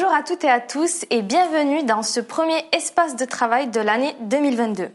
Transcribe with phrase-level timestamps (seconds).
[0.00, 3.80] Bonjour à toutes et à tous et bienvenue dans ce premier espace de travail de
[3.80, 4.88] l'année 2022.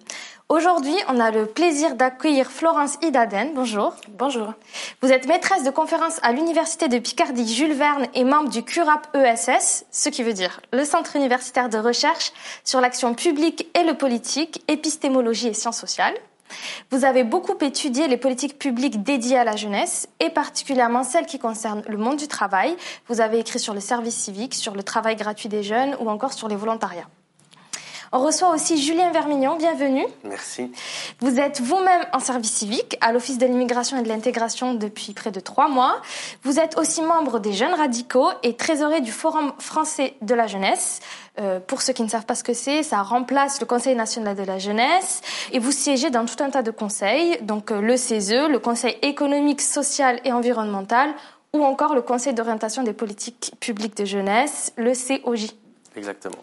[0.49, 3.51] Aujourd'hui, on a le plaisir d'accueillir Florence Idaden.
[3.53, 3.93] Bonjour.
[4.17, 4.55] Bonjour.
[5.03, 9.15] Vous êtes maîtresse de conférence à l'Université de Picardie Jules Verne et membre du CURAP
[9.15, 12.33] ESS, ce qui veut dire le Centre universitaire de recherche
[12.63, 16.15] sur l'action publique et le politique, épistémologie et sciences sociales.
[16.91, 21.39] Vous avez beaucoup étudié les politiques publiques dédiées à la jeunesse et particulièrement celles qui
[21.39, 22.75] concernent le monde du travail.
[23.07, 26.33] Vous avez écrit sur le service civique, sur le travail gratuit des jeunes ou encore
[26.33, 27.09] sur les volontariats.
[28.15, 30.05] On reçoit aussi Julien Vermignon, bienvenue.
[30.23, 30.71] Merci.
[31.19, 35.31] Vous êtes vous-même en service civique à l'Office de l'immigration et de l'intégration depuis près
[35.31, 36.01] de trois mois.
[36.43, 41.01] Vous êtes aussi membre des Jeunes Radicaux et trésorier du Forum français de la jeunesse.
[41.41, 44.37] Euh, pour ceux qui ne savent pas ce que c'est, ça remplace le Conseil national
[44.37, 45.19] de la jeunesse
[45.51, 48.97] et vous siégez dans tout un tas de conseils, donc euh, le CESE, le Conseil
[49.01, 51.13] économique, social et environnemental
[51.53, 55.49] ou encore le Conseil d'orientation des politiques publiques de jeunesse, le COJ.
[55.95, 56.35] Exactement.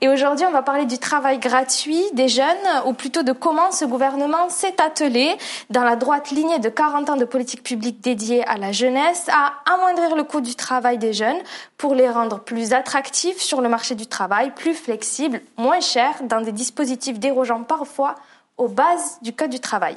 [0.00, 2.46] Et aujourd'hui, on va parler du travail gratuit des jeunes,
[2.86, 5.36] ou plutôt de comment ce gouvernement s'est attelé,
[5.70, 9.54] dans la droite lignée de 40 ans de politique publique dédiée à la jeunesse, à
[9.72, 11.38] amoindrir le coût du travail des jeunes
[11.76, 16.40] pour les rendre plus attractifs sur le marché du travail, plus flexibles, moins chers, dans
[16.40, 18.14] des dispositifs dérogeant parfois
[18.56, 19.96] aux bases du Code du travail.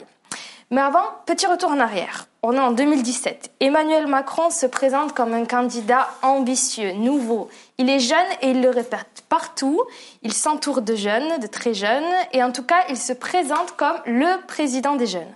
[0.71, 2.26] Mais avant, petit retour en arrière.
[2.49, 3.51] On est en 2017.
[3.59, 7.49] Emmanuel Macron se présente comme un candidat ambitieux, nouveau.
[7.77, 9.83] Il est jeune et il le répète partout.
[10.23, 13.97] Il s'entoure de jeunes, de très jeunes, et en tout cas, il se présente comme
[14.05, 15.27] le président des jeunes.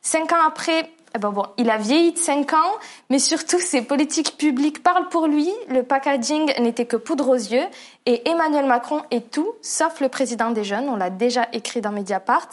[0.00, 2.72] Cinq ans après, eh ben bon, il a vieilli de cinq ans,
[3.10, 5.52] mais surtout ses politiques publiques parlent pour lui.
[5.68, 7.66] Le packaging n'était que poudre aux yeux,
[8.06, 10.88] et Emmanuel Macron est tout, sauf le président des jeunes.
[10.88, 12.48] On l'a déjà écrit dans Mediapart.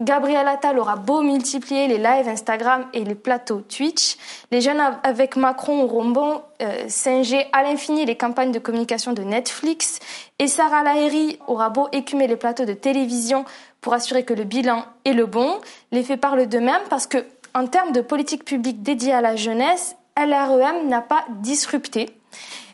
[0.00, 4.16] Gabriel Attal aura beau multiplier les lives Instagram et les plateaux Twitch,
[4.50, 9.22] les jeunes avec Macron auront bon euh, singer à l'infini les campagnes de communication de
[9.22, 9.98] Netflix,
[10.38, 13.44] et Sarah Lahiri aura beau écumer les plateaux de télévision
[13.82, 15.58] pour assurer que le bilan est le bon.
[15.92, 17.18] Les faits parlent d'eux-mêmes parce que,
[17.54, 22.08] en termes de politique publique dédiée à la jeunesse, LREM n'a pas disrupté.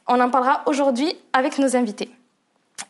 [0.06, 2.10] On en parlera aujourd'hui avec nos invités.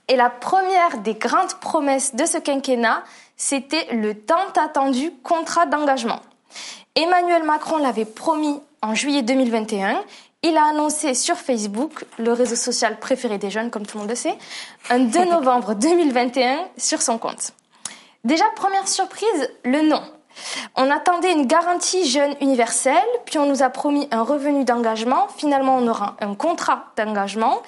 [0.08, 3.02] Et la première des grandes promesses de ce quinquennat,
[3.36, 6.20] c'était le tant attendu contrat d'engagement.
[6.94, 10.02] Emmanuel Macron l'avait promis en juillet 2021.
[10.42, 14.10] Il a annoncé sur Facebook, le réseau social préféré des jeunes, comme tout le monde
[14.10, 14.38] le sait,
[14.90, 17.52] un 2 novembre 2021 sur son compte.
[18.22, 20.02] Déjà, première surprise, le nom.
[20.76, 25.26] On attendait une garantie jeune universelle, puis on nous a promis un revenu d'engagement.
[25.36, 27.60] Finalement, on aura un contrat d'engagement.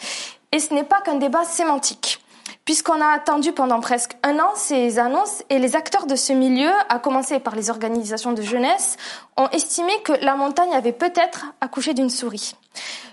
[0.52, 2.20] Et ce n'est pas qu'un débat sémantique
[2.68, 6.68] puisqu'on a attendu pendant presque un an ces annonces et les acteurs de ce milieu,
[6.90, 8.98] à commencer par les organisations de jeunesse,
[9.38, 12.56] ont estimé que la montagne avait peut-être accouché d'une souris.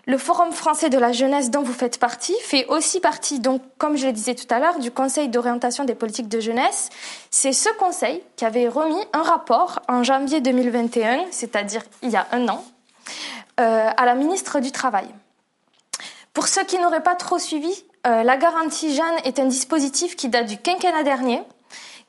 [0.07, 3.95] Le Forum français de la jeunesse dont vous faites partie fait aussi partie, donc, comme
[3.95, 6.89] je le disais tout à l'heure, du Conseil d'orientation des politiques de jeunesse.
[7.31, 12.27] C'est ce conseil qui avait remis un rapport en janvier 2021, c'est-à-dire il y a
[12.33, 12.61] un an,
[13.61, 15.07] euh, à la ministre du Travail.
[16.33, 20.29] Pour ceux qui n'auraient pas trop suivi, euh, la garantie jeune est un dispositif qui
[20.29, 21.41] date du quinquennat dernier,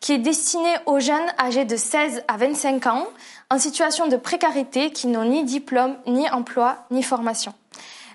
[0.01, 3.07] qui est destiné aux jeunes âgés de 16 à 25 ans
[3.51, 7.55] en situation de précarité qui n'ont ni diplôme, ni emploi, ni formation.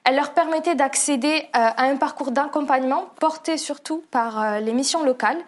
[0.04, 5.04] Elle leur permettait d'accéder euh, à un parcours d'accompagnement porté surtout par euh, les missions
[5.04, 5.40] locales,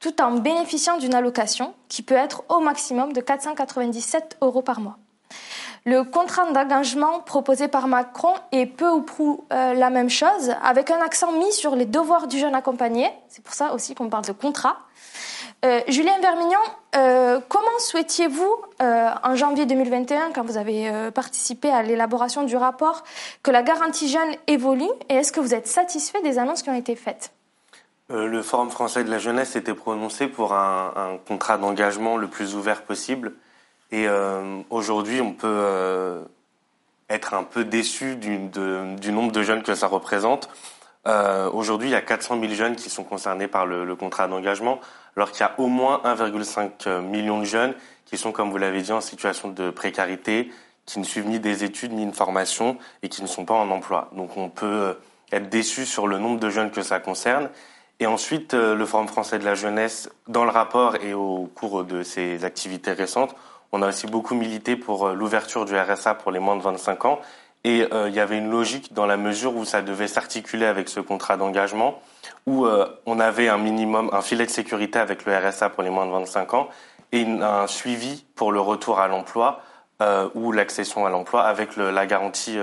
[0.00, 4.98] tout en bénéficiant d'une allocation qui peut être au maximum de 497 euros par mois.
[5.84, 10.92] Le contrat d'engagement proposé par Macron est peu ou prou euh, la même chose, avec
[10.92, 13.10] un accent mis sur les devoirs du jeune accompagné.
[13.28, 14.76] C'est pour ça aussi qu'on parle de contrat.
[15.64, 16.60] Euh, Julien Vermignon,
[16.94, 23.02] euh, comment souhaitiez-vous, en janvier 2021, quand vous avez participé à l'élaboration du rapport,
[23.42, 26.74] que la garantie jeune évolue Et est-ce que vous êtes satisfait des annonces qui ont
[26.74, 27.32] été faites?
[28.08, 32.82] Le Forum français de la jeunesse était prononcé pour un contrat d'engagement le plus ouvert
[32.82, 33.34] possible
[33.92, 36.22] et euh, aujourd'hui, on peut euh,
[37.10, 38.38] être un peu déçu du,
[39.12, 40.48] nombre de jeunes que ça représente.
[41.06, 44.28] Euh, aujourd'hui, il y a 400 000 jeunes qui sont concernés par le, le contrat
[44.28, 44.80] d'engagement,
[45.14, 47.74] alors qu'il y a au moins 1,5 million de jeunes
[48.06, 50.50] qui sont, comme vous l'avez dit, en situation de précarité,
[50.86, 53.70] qui ne suivent ni des études ni une formation et qui ne sont pas en
[53.70, 54.08] emploi.
[54.16, 54.96] Donc on peut
[55.32, 57.50] être déçu sur le nombre de jeunes que ça concerne.
[58.00, 62.02] Et ensuite, le Forum français de la jeunesse, dans le rapport et au cours de
[62.02, 63.36] ses activités récentes,
[63.72, 67.04] on a aussi beaucoup milité pour euh, l'ouverture du RSA pour les moins de 25
[67.06, 67.20] ans.
[67.64, 70.88] Et euh, il y avait une logique dans la mesure où ça devait s'articuler avec
[70.88, 72.00] ce contrat d'engagement,
[72.46, 75.90] où euh, on avait un minimum, un filet de sécurité avec le RSA pour les
[75.90, 76.68] moins de 25 ans
[77.12, 79.60] et un suivi pour le retour à l'emploi
[80.34, 82.58] ou l'accession à l'emploi avec la garantie,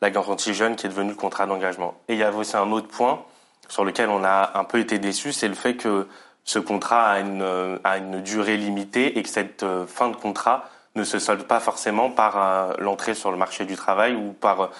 [0.00, 1.94] la garantie jeune qui est devenue le contrat d'engagement.
[2.08, 3.24] Et il y avait aussi un autre point
[3.68, 6.06] sur lequel on a un peu été déçu, c'est le fait que
[6.44, 11.04] ce contrat a une, a une durée limitée et que cette fin de contrat ne
[11.04, 14.70] se solde pas forcément par l'entrée sur le marché du travail ou par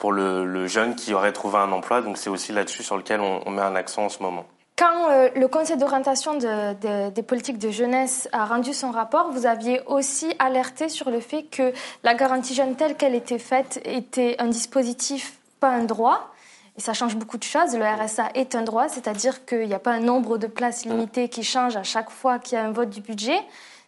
[0.00, 2.00] pour le, jeune qui aurait trouvé un emploi.
[2.00, 4.46] Donc c'est aussi là-dessus sur lequel on, met un accent en ce moment.
[4.76, 9.82] Quand euh, le Conseil d'orientation des politiques de jeunesse a rendu son rapport, vous aviez
[9.86, 11.72] aussi alerté sur le fait que
[12.02, 16.32] la garantie jeune telle qu'elle était faite était un dispositif, pas un droit.
[16.80, 17.76] Et ça change beaucoup de choses.
[17.76, 21.28] Le RSA est un droit, c'est-à-dire qu'il n'y a pas un nombre de places limitées
[21.28, 23.38] qui change à chaque fois qu'il y a un vote du budget.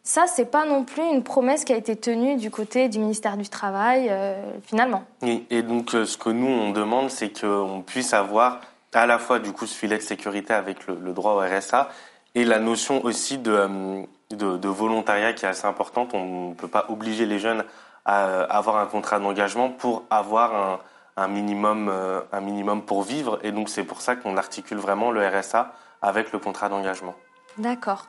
[0.03, 3.39] Ça, c'est pas non plus une promesse qui a été tenue du côté du ministère
[3.39, 5.05] du Travail, euh, finalement.
[5.23, 8.61] Et donc euh, ce que nous on demande, c'est qu'on puisse avoir
[8.93, 11.89] à la fois du coup ce filet de sécurité avec le, droit au RSA
[12.35, 14.03] et la notion aussi euh,
[14.33, 16.12] de, de, volontariat qui est assez importante.
[16.12, 17.65] On ne peut pas obliger les jeunes
[18.05, 20.79] à avoir un contrat d'engagement pour avoir un,
[21.17, 21.93] un minimum,
[22.32, 23.38] un minimum pour vivre.
[23.43, 27.14] Et donc c'est pour ça qu'on articule vraiment le RSA avec le contrat d'engagement.
[27.59, 28.06] D'accord.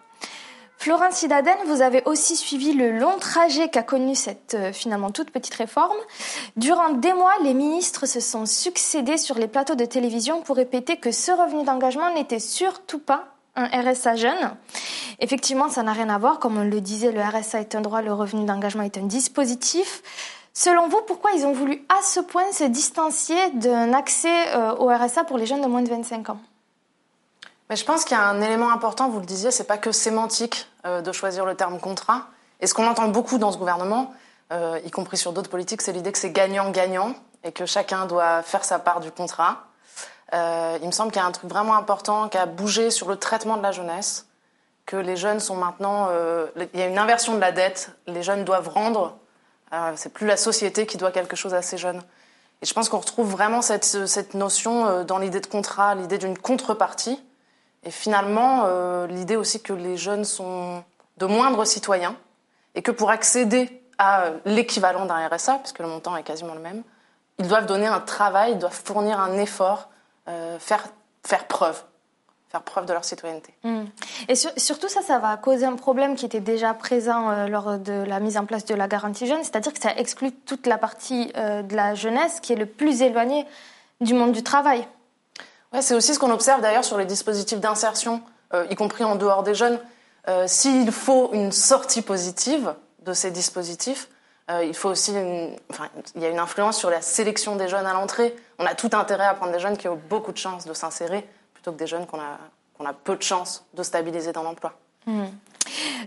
[0.84, 5.32] Florence Sidaden, vous avez aussi suivi le long trajet qu'a connu cette euh, finalement toute
[5.32, 5.96] petite réforme.
[6.58, 10.98] Durant des mois, les ministres se sont succédés sur les plateaux de télévision pour répéter
[10.98, 14.58] que ce revenu d'engagement n'était surtout pas un RSA jeune.
[15.22, 16.40] Effectivement, ça n'a rien à voir.
[16.40, 20.02] Comme on le disait, le RSA est un droit, le revenu d'engagement est un dispositif.
[20.56, 24.88] Selon vous, pourquoi ils ont voulu à ce point se distancier d'un accès euh, au
[24.88, 26.40] RSA pour les jeunes de moins de 25 ans?
[27.72, 30.68] Je pense qu'il y a un élément important, vous le disiez, c'est pas que sémantique
[30.86, 32.28] euh, de choisir le terme contrat.
[32.60, 34.14] Et ce qu'on entend beaucoup dans ce gouvernement,
[34.52, 38.44] euh, y compris sur d'autres politiques, c'est l'idée que c'est gagnant-gagnant et que chacun doit
[38.44, 39.64] faire sa part du contrat.
[40.32, 43.18] Il me semble qu'il y a un truc vraiment important qui a bougé sur le
[43.18, 44.28] traitement de la jeunesse,
[44.88, 46.10] que les jeunes sont maintenant...
[46.56, 49.16] il y a une inversion de la dette, les jeunes doivent rendre,
[49.96, 52.02] c'est plus la société qui doit quelque chose à ces jeunes.
[52.62, 56.38] Et je pense qu'on retrouve vraiment cette, cette notion dans l'idée de contrat, l'idée d'une
[56.38, 57.22] contrepartie.
[57.84, 60.84] Et finalement, euh, l'idée aussi que les jeunes sont
[61.18, 62.16] de moindres citoyens
[62.75, 66.84] et que pour accéder à l'équivalent d'un RSA, puisque le montant est quasiment le même,
[67.38, 69.90] ils doivent donner un travail, ils doivent fournir un effort,
[70.28, 70.86] euh, faire,
[71.25, 71.84] faire preuve
[72.54, 73.54] faire preuve de leur citoyenneté.
[73.64, 73.84] Hmm.
[74.30, 78.04] Et surtout ça, ça va causer un problème qui était déjà présent euh, lors de
[78.04, 81.28] la mise en place de la garantie jeune, c'est-à-dire que ça exclut toute la partie
[81.34, 83.46] de la jeunesse qui est le plus éloignée
[84.00, 84.88] du monde du travail
[85.82, 88.22] c'est aussi ce qu'on observe d'ailleurs sur les dispositifs d'insertion,
[88.54, 89.80] euh, y compris en dehors des jeunes.
[90.28, 92.74] Euh, s'il faut une sortie positive
[93.04, 94.10] de ces dispositifs,
[94.52, 97.68] euh, il faut aussi, une, enfin, il y a une influence sur la sélection des
[97.68, 98.36] jeunes à l'entrée.
[98.60, 101.28] On a tout intérêt à prendre des jeunes qui ont beaucoup de chances de s'insérer,
[101.63, 104.74] plutôt que des jeunes qu'on a, a peu de chances de stabiliser dans l'emploi.
[105.06, 105.24] Mmh.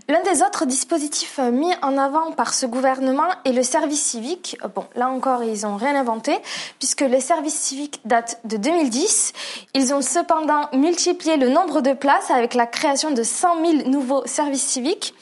[0.07, 4.55] L'un des autres dispositifs euh, mis en avant par ce gouvernement est le service civique.
[4.63, 6.37] Euh, bon, là encore, ils n'ont rien inventé,
[6.77, 9.33] puisque le service civique date de 2010.
[9.73, 14.25] Ils ont cependant multiplié le nombre de places avec la création de 100 000 nouveaux
[14.27, 15.15] services civiques.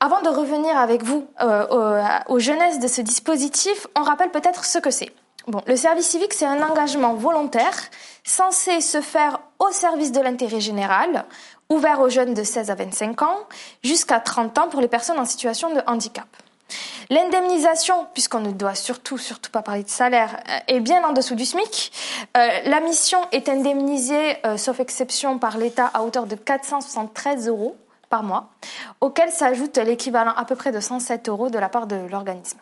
[0.00, 1.66] Avant de revenir avec vous euh,
[2.28, 5.12] aux, jeunesses de ce dispositif, on rappelle peut-être ce que c'est.
[5.46, 7.76] Bon, le service civique, c'est un engagement volontaire
[8.24, 11.26] censé se faire au service de l'intérêt général,
[11.68, 13.38] ouvert aux jeunes de 16 à 25 ans,
[13.82, 16.26] jusqu'à 30 ans pour les personnes en situation de handicap.
[17.10, 21.34] L'indemnisation, puisqu'on ne doit surtout, surtout pas parler de salaire, euh, est bien en dessous
[21.34, 21.92] du SMIC.
[22.36, 27.76] Euh, la mission est indemnisée, euh, sauf exception, par l'État à hauteur de 473 euros
[28.08, 28.48] par mois,
[29.02, 32.58] auquel s'ajoute l'équivalent à peu près de 107 euros de la part de l'organisme.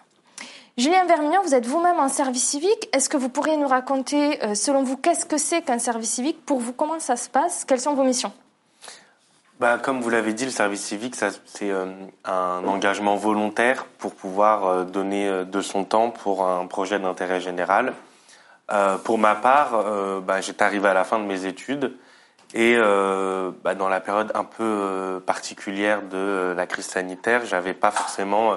[0.79, 2.89] Julien Vermignon, vous êtes vous-même en service civique.
[2.93, 6.47] Est-ce que vous pourriez nous raconter, selon vous, qu'est-ce que c'est qu'un service civique?
[6.47, 7.65] Pour vous, comment ça se passe?
[7.65, 8.33] Quelles sont vos missions?
[9.63, 11.87] Bah, Comme vous l'avez dit, le service civique, c'est euh,
[12.25, 17.41] un engagement volontaire pour pouvoir euh, donner euh, de son temps pour un projet d'intérêt
[17.41, 17.93] général.
[19.05, 19.85] pour ma part,
[20.23, 21.97] bah, j'étais arrivé à la fin de mes études
[22.55, 28.57] et bah, dans la période un peu particulière de la crise sanitaire, j'avais pas forcément,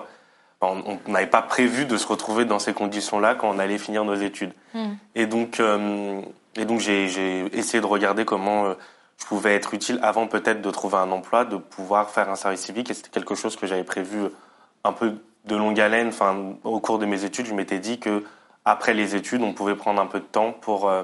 [0.65, 4.15] on n'avait pas prévu de se retrouver dans ces conditions-là quand on allait finir nos
[4.15, 4.53] études.
[4.73, 4.93] Hmm.
[5.15, 5.61] Et donc,
[6.55, 8.75] et donc j'ai essayé de regarder comment
[9.17, 12.61] je pouvais être utile avant peut-être de trouver un emploi, de pouvoir faire un service
[12.61, 12.89] civique.
[12.91, 14.19] Et c'était quelque chose que j'avais prévu
[14.83, 16.09] un peu de longue haleine.
[16.09, 18.23] Enfin, au cours de mes études, je m'étais dit que
[18.65, 21.03] après les études, on pouvait prendre un peu de temps pour, euh,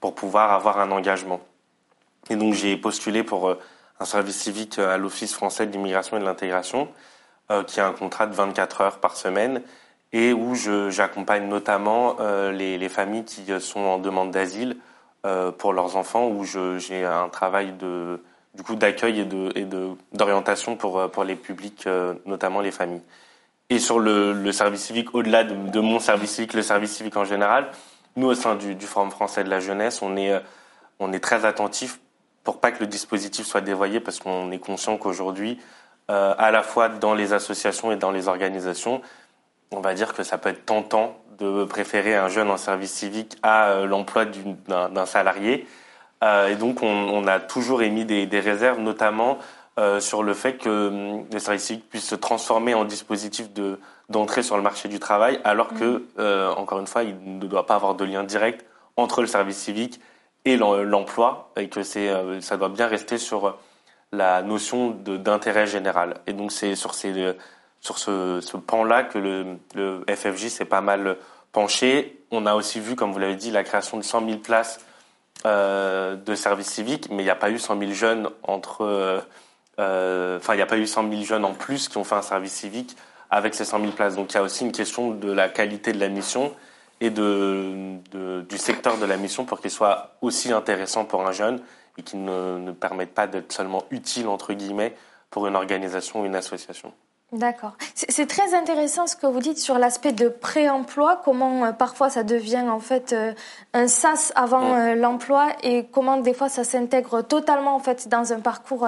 [0.00, 1.40] pour pouvoir avoir un engagement.
[2.30, 3.60] Et donc j'ai postulé pour euh,
[4.00, 6.86] un service civique à l'Office français de l'immigration et de l'intégration, euh,
[7.66, 9.62] qui a un contrat de 24 heures par semaine
[10.12, 12.16] et où j'accompagne notamment
[12.50, 14.76] les, les, familles qui sont en demande d'asile
[15.24, 18.20] euh, pour leurs enfants où j'ai un travail de
[18.54, 19.64] du coup d'accueil et de et
[20.12, 23.02] d'orientation pour euh, pour les publics euh, notamment les familles.
[23.70, 27.70] Et sur le, service civique au-delà de, mon service civique le service civique en général
[28.16, 30.42] nous, au sein du, Forum français de la jeunesse, on est,
[30.98, 32.00] on est très attentif
[32.42, 35.58] pour pas que le dispositif soit dévoyé, parce qu'on est conscient qu'aujourd'hui,
[36.08, 39.00] à la fois dans les associations et dans les organisations,
[39.70, 43.38] on va dire que ça peut être tentant de préférer un jeune en service civique
[43.42, 45.66] à l'emploi d'un salarié.
[46.22, 49.38] et donc, on, a toujours émis des, des réserves, notamment
[49.78, 53.80] euh, sur le fait que hum, le service civique puisse se transformer en dispositif de,
[54.10, 56.02] d'entrée sur le marché du travail, alors que, mm.
[56.18, 58.66] euh, encore une fois, il ne doit pas avoir de lien direct
[58.98, 59.98] entre le service civique
[60.44, 63.56] et l'emploi, et que euh, ça doit bien rester sur
[64.12, 66.14] la notion d'intérêt général.
[66.26, 67.34] Et donc c'est sur, ces,
[67.80, 71.16] sur ce, ce pan-là que le, le FFJ s'est pas mal
[71.52, 72.20] penché.
[72.30, 74.80] On a aussi vu, comme vous l'avez dit, la création de 100 000 places
[75.44, 79.24] de service civique, mais il n'y a pas eu 100 000 jeunes entre
[79.78, 82.14] euh, enfin, il n'y a pas eu 100 000 jeunes en plus qui ont fait
[82.14, 82.96] un service civique
[83.30, 84.16] avec ces 100 000 places.
[84.16, 86.54] Donc il y a aussi une question de la qualité de la mission
[87.02, 91.60] et du secteur de la mission pour qu'il soit aussi intéressant pour un jeune
[91.98, 94.94] et qu'il ne, ne permette pas d'être seulement utile, entre guillemets,
[95.28, 96.92] pour une organisation ou une association.
[97.32, 97.72] D'accord.
[97.94, 102.24] C'est très intéressant ce que vous dites sur l'aspect de pré-emploi, comment euh, parfois ça
[102.24, 103.32] devient en fait euh,
[103.72, 108.34] un sas avant euh, l'emploi et comment des fois ça s'intègre totalement en fait dans
[108.34, 108.86] un parcours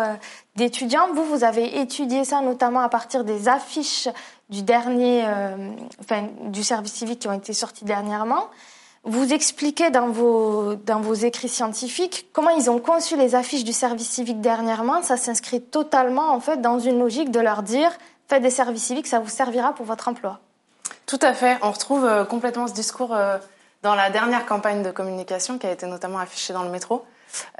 [0.57, 1.07] d'étudiant.
[1.15, 4.09] Vous, vous avez étudié ça notamment à partir des affiches
[4.51, 5.25] du dernier,
[6.01, 8.51] enfin du service civique qui ont été sorties dernièrement.
[9.07, 13.75] Vous expliquez dans vos, dans vos écrits scientifiques comment ils ont conçu les affiches du
[13.75, 15.03] service civique dernièrement.
[15.03, 17.91] Ça s'inscrit totalement en fait dans une logique de leur dire
[18.29, 20.41] faites des services civiques, ça vous servira pour votre emploi.
[21.07, 21.59] Tout à fait.
[21.63, 23.39] On retrouve euh, complètement ce discours euh,
[23.83, 27.05] dans la dernière campagne de communication qui a été notamment affichée dans le métro.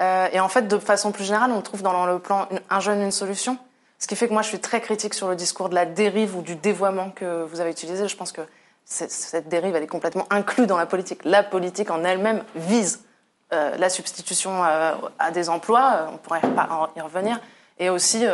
[0.01, 3.01] Euh, et en fait, de façon plus générale, on trouve dans le plan un jeune,
[3.01, 3.57] une solution.
[3.99, 6.35] Ce qui fait que moi, je suis très critique sur le discours de la dérive
[6.35, 8.07] ou du dévoiement que vous avez utilisé.
[8.07, 8.41] Je pense que
[8.85, 11.21] cette dérive, elle est complètement inclue dans la politique.
[11.23, 13.01] La politique en elle-même vise
[13.51, 16.41] la substitution à des emplois, on pourrait
[16.95, 17.39] y revenir,
[17.79, 18.25] et aussi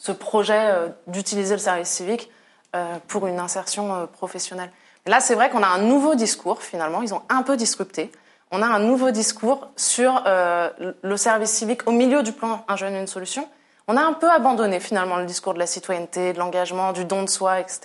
[0.00, 2.30] ce projet euh, d'utiliser le service civique
[2.74, 4.72] euh, pour une insertion euh, professionnelle.
[5.06, 7.02] Là, c'est vrai qu'on a un nouveau discours, finalement.
[7.02, 8.10] Ils ont un peu disrupté.
[8.50, 12.96] On a un nouveau discours sur le service civique au milieu du plan Un jeune,
[12.96, 13.48] une solution.
[13.86, 17.22] On a un peu abandonné, finalement, le discours de la citoyenneté, de l'engagement, du don
[17.22, 17.80] de soi, etc.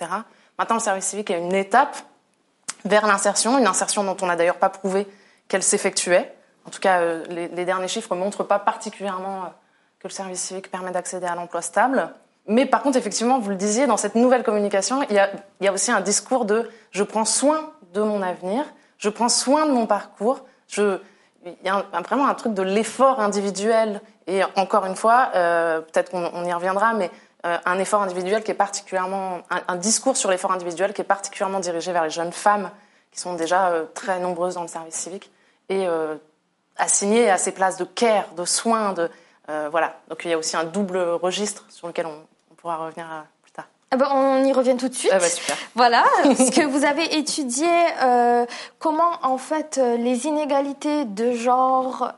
[0.58, 1.96] Maintenant, le service civique est une étape
[2.84, 5.06] vers l'insertion, une insertion dont on n'a d'ailleurs pas prouvé
[5.48, 6.34] qu'elle s'effectuait.
[6.66, 9.52] En tout cas, les, derniers chiffres ne montrent pas particulièrement
[10.06, 12.10] le service civique permet d'accéder à l'emploi stable.
[12.46, 15.90] Mais par contre, effectivement, vous le disiez, dans cette nouvelle communication, il y a, aussi
[15.90, 18.64] un discours de je prends soin de mon avenir,
[18.98, 20.44] je prends soin de mon parcours,
[20.78, 21.00] il
[21.64, 24.00] y a vraiment un truc de l'effort individuel.
[24.26, 27.10] Et encore une fois, euh, peut-être qu'on y reviendra, mais
[27.44, 31.60] euh, un effort individuel qui est particulièrement, un, discours sur l'effort individuel qui est particulièrement
[31.60, 32.70] dirigé vers les jeunes femmes
[33.12, 35.30] qui sont déjà euh, très nombreuses dans le service civique
[35.68, 35.88] et
[36.76, 39.10] assignées à ces places de care, de soins, de,
[39.48, 39.98] voilà.
[40.08, 42.22] Donc il y a aussi un double registre sur lequel on,
[42.56, 43.66] pourra revenir euh, plus tard.
[43.90, 45.12] Ah ben, on y revient tout de suite.
[45.14, 45.56] Ah bah, super.
[45.74, 47.68] Voilà, parce que vous avez étudié
[48.02, 48.46] euh,
[48.78, 52.12] comment en fait les inégalités de genre,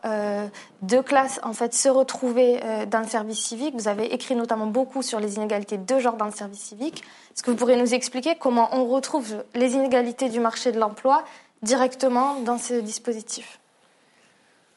[0.82, 3.74] de classe en fait se retrouvaient dans le service civique.
[3.76, 7.02] Vous avez écrit notamment beaucoup sur les inégalités de genre dans le service civique.
[7.34, 11.24] Est-ce que vous pourriez nous expliquer comment on retrouve les inégalités du marché de l'emploi
[11.62, 13.58] directement dans ce dispositif?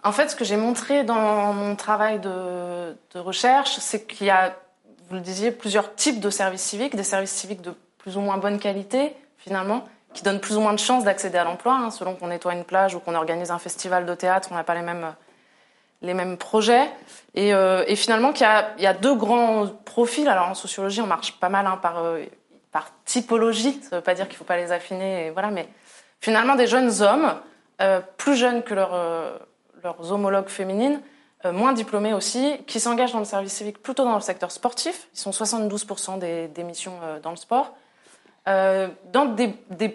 [0.03, 4.55] En fait, ce que j'ai montré dans mon travail de, recherche, c'est qu'il y a,
[5.10, 8.38] vous le disiez, plusieurs types de services civiques, des services civiques de plus ou moins
[8.38, 11.75] bonne qualité, finalement, qui donnent plus ou moins de chances d'accéder à l'emploi.
[11.75, 14.63] Hein, selon qu'on nettoie une plage ou qu'on organise un festival de théâtre, on n'a
[14.63, 15.13] pas les mêmes,
[16.01, 16.89] les mêmes projets.
[17.36, 18.48] Et, euh, finalement, qu'il
[18.79, 20.27] y, a, deux grands profils.
[20.27, 22.25] Alors en sociologie, on marche pas mal hein, par, euh,
[22.72, 23.79] par typologie.
[23.84, 25.67] Ça ne veut pas dire qu'il ne faut pas les affiner, voilà, mais
[26.20, 27.36] finalement, des jeunes hommes,
[27.81, 28.93] euh, plus jeunes que leur
[29.84, 31.02] leurs homologues féminines,
[31.46, 35.08] euh, moins diplômées aussi, qui s'engagent dans le service civique plutôt dans le secteur sportif.
[35.14, 37.74] Ils sont 72% des, missions euh, dans le sport.
[38.48, 39.48] Euh, dans des,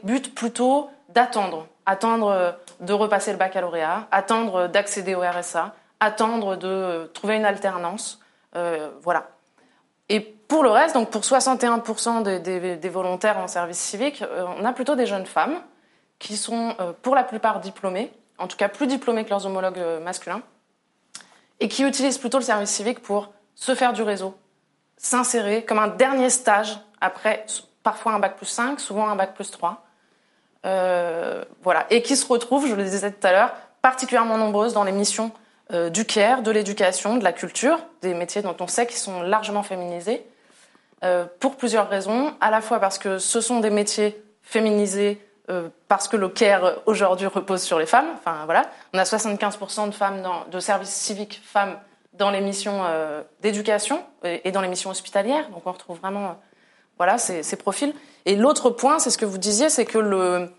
[0.03, 1.69] buts plutôt d'attendre.
[1.89, 8.21] Attendre de repasser le baccalauréat, attendre d'accéder au RSA, attendre de trouver une alternance.
[9.03, 9.29] voilà.
[10.09, 14.25] Et pour le reste, donc pour 61% des, des, volontaires en service civique,
[14.59, 15.61] on a plutôt des jeunes femmes
[16.19, 20.01] qui sont pour la plupart diplômées, en tout cas plus diplômés que leurs homologues euh,
[20.01, 20.43] masculins,
[21.61, 24.37] et qui utilisent plutôt le service civique pour se faire du réseau,
[24.97, 27.47] s'insérer comme un dernier stage après
[27.83, 29.85] parfois un bac plus 5, souvent un bac plus 3.
[30.67, 31.87] Euh, voilà.
[31.91, 35.31] Et qui se retrouvent, je le disais tout à l'heure, particulièrement nombreuses dans les missions
[35.73, 39.23] euh, du CARE, de l'éducation, de la culture, des métiers dont on sait qu'ils sont
[39.23, 40.27] largement féminisés,
[41.39, 42.35] pour plusieurs raisons.
[42.41, 45.25] À la fois parce que ce sont des métiers féminisés
[45.89, 48.09] parce que le care aujourd'hui repose sur les femmes.
[48.15, 48.63] Enfin voilà,
[48.93, 51.79] on a 75% de femmes de services civiques femmes
[52.15, 52.83] dans les missions
[53.43, 55.49] d'éducation et, dans les missions hospitalières.
[55.51, 56.37] Donc on retrouve vraiment
[56.97, 57.95] voilà ces, profils.
[58.25, 60.51] Et l'autre point, c'est ce que vous disiez, c'est que le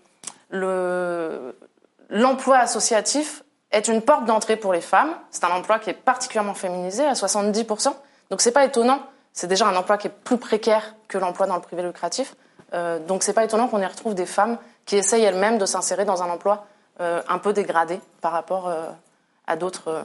[2.08, 5.14] l'emploi associatif est une porte d'entrée pour les femmes.
[5.30, 7.92] C'est un emploi qui est particulièrement féminisé à 70%.
[8.30, 9.00] Donc c'est pas étonnant.
[9.32, 12.34] C'est déjà un emploi qui est plus précaire que l'emploi dans le privé lucratif.
[12.74, 16.06] Euh, donc c'est pas étonnant qu'on y retrouve des femmes qui essayent elles-mêmes de s'insérer
[16.06, 16.66] dans un emploi
[17.00, 18.88] euh, un peu dégradé par rapport euh,
[19.46, 20.02] à d'autres euh,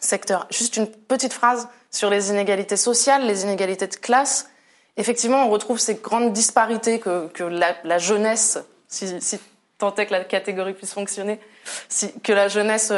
[0.00, 0.48] secteurs.
[0.50, 4.50] Juste une petite phrase sur les inégalités sociales, les inégalités de classe.
[4.96, 9.40] Effectivement, on retrouve ces grandes disparités que, la, jeunesse, si,
[9.78, 11.38] tant est que la catégorie puisse fonctionner,
[12.24, 12.92] que la jeunesse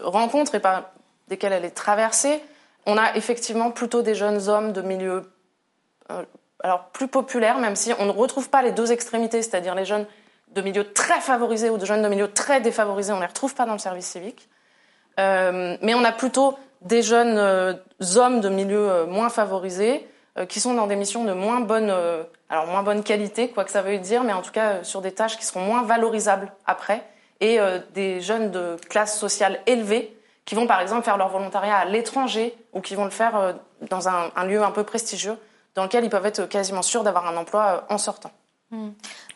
[0.00, 0.84] rencontre et par
[1.28, 2.40] desquelles elle est traversée.
[2.86, 5.30] On a effectivement plutôt des jeunes hommes de milieux
[6.62, 10.06] alors plus populaires, même si on ne retrouve pas les deux extrémités, c'est-à-dire les jeunes
[10.52, 13.54] de milieux très favorisés ou de jeunes de milieux très défavorisés, on ne les retrouve
[13.54, 14.48] pas dans le service civique.
[15.18, 17.74] Euh, mais on a plutôt des jeunes euh,
[18.16, 20.06] hommes de milieux euh, moins favorisés
[20.50, 21.90] qui sont dans des missions de moins bonne,
[22.50, 25.12] alors moins bonne qualité, quoi que ça veuille dire, mais en tout cas sur des
[25.12, 27.02] tâches qui seront moins valorisables après
[27.40, 27.58] et
[27.94, 32.54] des jeunes de classe sociale élevée qui vont par exemple faire leur volontariat à l'étranger
[32.74, 33.54] ou qui vont le faire
[33.88, 35.38] dans un, lieu un peu prestigieux
[35.74, 38.30] dans lequel ils peuvent être quasiment sûrs d'avoir un emploi en sortant.
[38.72, 38.88] Mmh.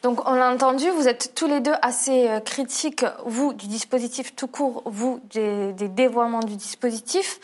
[0.02, 4.34] Donc on l'a entendu, vous êtes tous les deux assez euh, critiques, vous du dispositif
[4.34, 7.38] tout court, vous des, dévoiements du dispositif.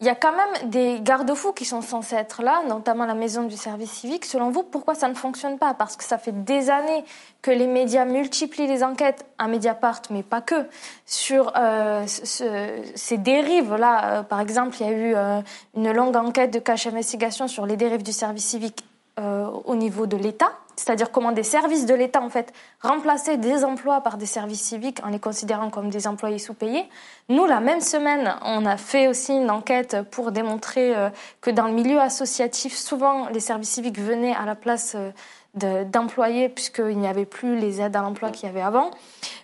[0.00, 3.44] Il y a quand même des garde-fous qui sont censés être là, notamment la maison
[3.44, 4.24] du service civique.
[4.24, 5.74] Selon vous, pourquoi ça ne fonctionne pas?
[5.74, 7.04] Parce que ça fait des années
[7.40, 10.66] que les médias multiplient les enquêtes, à Mediapart, mais pas que,
[11.06, 14.04] sur euh, ce, ces dérives-là.
[14.04, 15.42] Euh, par exemple, il y a eu
[15.76, 18.84] une longue enquête de cache investigation sur les dérives du service civique
[19.18, 24.00] au niveau de l'État c'est-à-dire comment des services de l'État en fait remplaçaient des emplois
[24.00, 26.88] par des services civiques en les considérant comme des employés sous-payés.
[27.28, 31.10] Nous, la même semaine, on a fait aussi une enquête pour démontrer euh,
[31.40, 36.48] que dans le milieu associatif, souvent les services civiques venaient à la place euh, d'employés
[36.48, 38.92] puisqu'il n'y avait plus les aides à l'emploi qu'il y avait avant.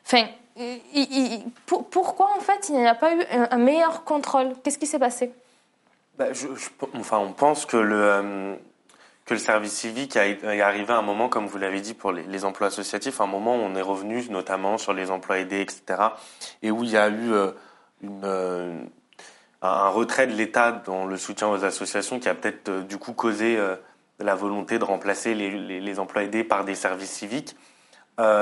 [0.06, 0.26] Enfin,
[1.66, 4.52] pourquoi en fait il n'y a pas eu un, meilleur contrôle?
[4.62, 5.32] Qu'est-ce qui s'est passé?
[6.16, 6.26] Bah,
[6.96, 8.54] Enfin, on pense que le euh
[9.24, 12.44] que le service civique est arrivé à un moment, comme vous l'avez dit, pour les,
[12.44, 16.02] emplois associatifs, un moment où on est revenu notamment sur les emplois aidés, etc.,
[16.62, 17.50] et où il y a eu euh,
[18.22, 18.78] euh,
[19.62, 23.14] un retrait de l'État dans le soutien aux associations qui a peut-être euh, du coup
[23.14, 23.58] causé
[24.18, 27.56] la volonté de remplacer les, les, emplois aidés par des services civiques.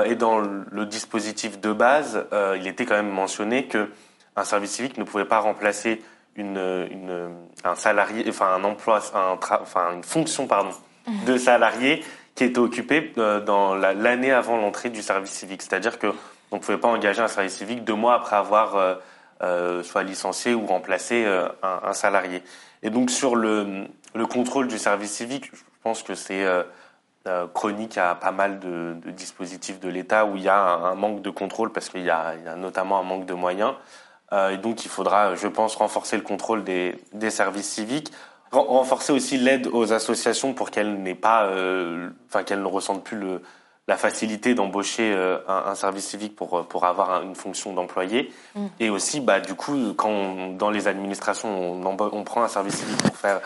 [0.05, 3.89] Et dans le dispositif de base, il était quand même mentionné que
[4.35, 6.03] un service civique ne pouvait pas remplacer
[6.35, 7.29] une, une,
[7.63, 10.71] un salarié, enfin un emploi, un enfin une fonction pardon
[11.25, 12.03] de salarié
[12.35, 15.61] qui était occupée euh, dans l'année la, avant l'entrée du service civique.
[15.61, 16.13] C'est-à-dire que
[16.53, 18.95] on ne pouvait pas engager un service civique deux mois après avoir euh,
[19.41, 22.43] euh, soit licencié ou remplacé euh, un, un, salarié.
[22.83, 26.45] Et donc sur le, le, contrôle du service civique, je pense que c'est
[27.53, 30.95] chronique à pas mal de, de dispositifs de l'État où il y a un, un,
[30.95, 33.73] manque de contrôle parce qu'il y, y, a notamment un manque de moyens.
[34.33, 38.11] Euh, et donc, il faudra, je pense, renforcer le contrôle des, des services civiques,
[38.51, 43.17] renforcer aussi l'aide aux associations pour qu'elles n'aient pas, euh, enfin qu'elles ne ressentent plus
[43.17, 43.41] le,
[43.87, 48.31] la facilité d'embaucher euh, un, un, service civique pour pour avoir une fonction d'employé.
[48.55, 48.65] Mmh.
[48.79, 52.75] Et aussi, bah du coup, quand on, dans les administrations on, on, prend un service
[52.75, 53.41] civique pour faire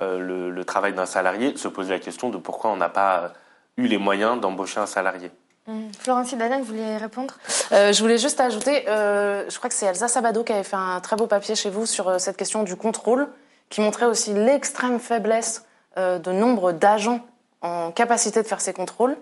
[0.00, 3.32] euh, le, le, travail d'un salarié, se poser la question de pourquoi on n'a pas
[3.76, 5.30] eu les moyens d'embaucher un salarié.
[5.66, 5.92] Mmh.
[5.98, 7.34] Florence vous vouliez répondre?
[7.72, 10.76] Euh, Je voulais juste ajouter, euh, je crois que c'est Elsa Sabado qui avait fait
[10.76, 13.28] un très beau papier chez vous sur euh, cette question du contrôle,
[13.68, 15.64] qui montrait aussi l'extrême faiblesse
[15.96, 17.20] de nombre d'agents
[17.62, 19.16] en capacité de faire ces contrôles.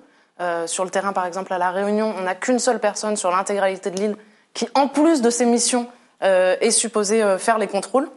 [0.67, 3.91] Sur le terrain, par exemple, à La Réunion, on n'a qu'une seule personne sur l'intégralité
[3.91, 4.17] de l'île
[4.55, 5.87] qui, en plus de ses missions,
[6.21, 8.09] est supposée faire les contrôles.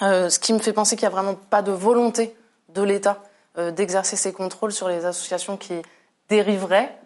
[0.00, 2.34] ce qui me fait penser qu'il n'y a vraiment pas de volonté
[2.70, 3.22] de l'État
[3.56, 5.82] d'exercer ces contrôles sur les associations qui
[6.28, 6.96] dériveraient.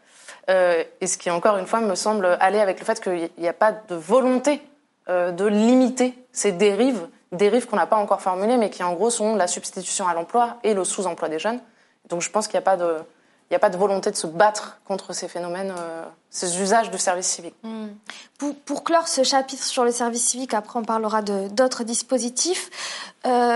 [0.48, 3.48] Euh, et ce qui, encore une fois, me semble aller avec le fait qu'il n'y
[3.48, 4.62] a pas de volonté
[5.08, 9.10] euh, de limiter ces dérives, dérives qu'on n'a pas encore formulées, mais qui, en gros,
[9.10, 11.60] sont la substitution à l'emploi et le sous-emploi des jeunes.
[12.08, 12.96] Donc, je pense qu'il n'y a pas de...
[13.78, 17.54] Volonté de se battre contre ces phénomènes, euh, ces usages du service civique.
[17.62, 17.86] Mmh.
[18.66, 22.68] Pour, clore ce chapitre sur le service civique, après on parlera d'autres dispositifs.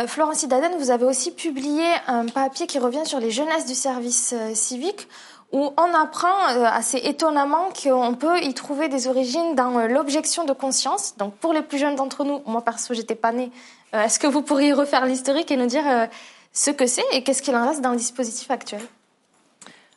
[0.07, 4.35] Florence Daden, vous avez aussi publié un papier qui revient sur les jeunesses du service
[4.55, 5.09] civique
[5.52, 10.44] où on apprend euh, assez étonnamment qu'on peut y trouver des origines dans euh, l'objection
[10.44, 11.16] de conscience.
[11.18, 13.50] Donc pour les plus jeunes d'entre nous, moi perso j'étais pas née,
[13.94, 15.84] euh, est-ce que vous pourriez refaire l'historique et nous dire
[16.52, 18.80] ce que c'est et qu'est-ce qu'il en reste dans le dispositif actuel?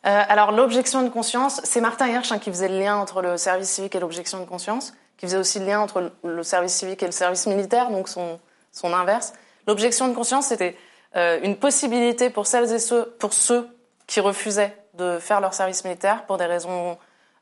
[0.04, 3.68] Alors l'objection de conscience, c'est Martin Hirsch hein, qui faisait le lien entre le service
[3.68, 7.06] civique et l'objection de conscience, qui faisait aussi le lien entre le service civique et
[7.06, 8.38] le service militaire, donc son,
[8.84, 9.32] inverse.
[9.66, 10.76] L'objection de conscience, c'était
[11.16, 13.68] une possibilité pour celles et ceux, pour ceux
[14.06, 16.98] qui refusaient de faire leur service militaire pour des raisons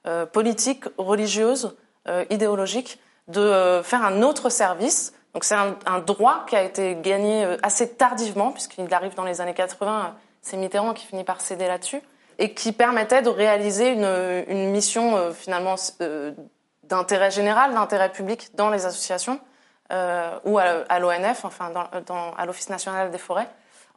[0.06, 1.74] euh, politiques, religieuses,
[2.08, 5.14] euh, idéologiques, de euh, faire un autre service.
[5.32, 9.54] Donc c'est un, droit qui a été gagné assez tardivement, puisqu'il arrive dans les années
[9.54, 12.02] 80, c'est Mitterrand qui finit par céder là-dessus
[12.38, 15.74] et qui permettait de réaliser une, mission finalement
[16.84, 19.40] d'intérêt général, d'intérêt public dans les associations
[19.90, 21.72] ou à, l'ONF, enfin
[22.36, 23.48] à l'Office national des forêts,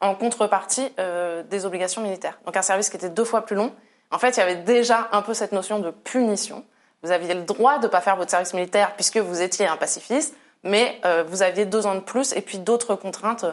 [0.01, 2.37] en contrepartie euh, des obligations militaires.
[2.45, 3.73] Donc un service qui était deux fois plus long.
[4.11, 6.63] En fait, il y avait déjà un peu cette notion de punition.
[7.03, 9.77] Vous aviez le droit de ne pas faire votre service militaire puisque vous étiez un
[9.77, 13.45] pacifiste, mais euh, vous aviez deux ans de plus et puis d'autres contraintes.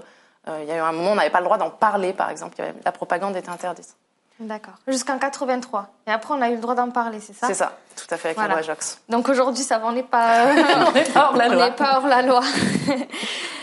[0.49, 2.31] Euh, il y a eu un moment, on n'avait pas le droit d'en parler, par
[2.31, 2.57] exemple.
[2.85, 3.97] La propagande était interdite.
[4.41, 4.75] D'accord.
[4.89, 5.89] Jusqu'en 83.
[6.07, 7.47] Et après, on a eu le droit d'en parler, c'est ça?
[7.47, 8.57] C'est ça, tout à fait, avec voilà.
[8.57, 9.01] la loi Jox.
[9.09, 10.47] Donc aujourd'hui, ça va, on n'est pas,
[10.89, 11.63] on n'est pas hors la loi.
[11.63, 12.41] On n'est pas hors la loi.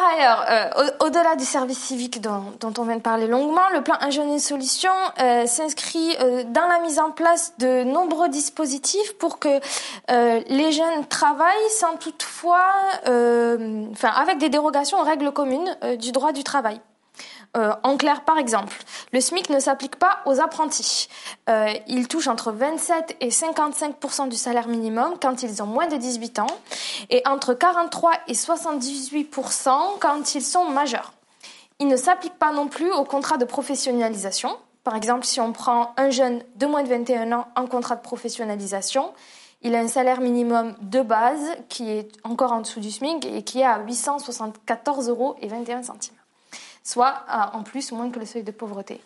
[0.00, 3.96] Par ailleurs, euh, au-delà du service civique dont, on vient de parler longuement, le plan
[4.00, 9.18] Un jeune une solution euh, s'inscrit euh, dans la mise en place de nombreux dispositifs
[9.18, 9.60] pour que
[10.08, 12.64] les jeunes travaillent sans toutefois,
[13.04, 16.80] enfin, avec des dérogations aux règles communes du droit du travail.
[17.56, 18.76] Euh, en clair, par exemple,
[19.12, 21.08] le SMIC ne s'applique pas aux apprentis.
[21.48, 25.96] Euh, ils touchent entre 27 et 55% du salaire minimum quand ils ont moins de
[25.96, 26.46] 18 ans
[27.10, 31.12] et entre 43 et 78% quand ils sont majeurs.
[31.80, 34.56] Il ne s'applique pas non plus au contrat de professionnalisation.
[34.84, 38.02] Par exemple, si on prend un jeune de moins de 21 ans en contrat de
[38.02, 39.12] professionnalisation,
[39.62, 43.42] il a un salaire minimum de base qui est encore en dessous du SMIC et
[43.42, 46.19] qui est à 874 euros et 21 centimes
[46.82, 49.00] soit en plus moins que le seuil de pauvreté.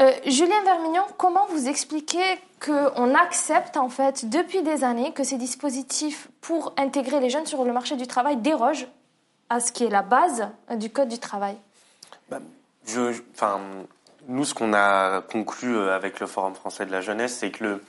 [0.00, 2.24] Euh, Julien Vermignon, comment vous expliquez
[2.64, 7.64] qu'on accepte en fait depuis des années que ces dispositifs pour intégrer les jeunes sur
[7.64, 8.88] le marché du travail dérogent
[9.50, 11.56] à ce qui est la base du code du travail?
[13.34, 13.60] Enfin,
[14.26, 17.64] Nous, ce qu'on a conclu euh, avec le Forum français de la jeunesse, c'est que
[17.64, 17.84] le,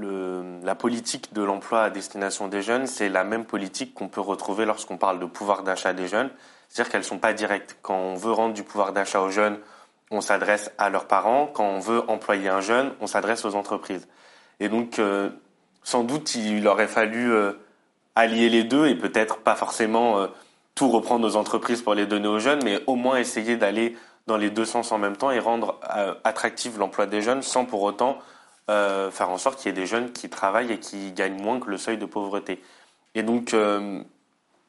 [0.00, 4.64] la politique de l'emploi à destination des jeunes, c'est la même politique qu'on peut retrouver
[4.64, 6.30] lorsqu'on parle de pouvoir d'achat des jeunes.
[6.68, 7.78] C'est-à-dire qu'elles ne sont pas directes.
[7.82, 9.58] Quand on veut rendre du pouvoir d'achat aux jeunes,
[10.10, 11.46] on s'adresse à leurs parents.
[11.52, 14.08] Quand on veut employer un jeune, on s'adresse aux entreprises.
[14.60, 15.30] Et donc, euh,
[15.82, 17.52] sans doute, il aurait fallu euh,
[18.14, 20.26] allier les deux et peut-être pas forcément euh,
[20.74, 24.36] tout reprendre aux entreprises pour les donner aux jeunes, mais au moins essayer d'aller dans
[24.36, 25.80] les deux sens en même temps et rendre
[26.22, 28.18] attractif l'emploi des jeunes sans pour autant
[28.68, 31.60] euh, faire en sorte qu'il y ait des jeunes qui travaillent et qui gagnent moins
[31.60, 32.62] que le seuil de pauvreté.
[33.14, 33.54] Et donc,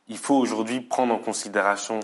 [0.07, 1.99] il faut aujourd'hui prendre en considération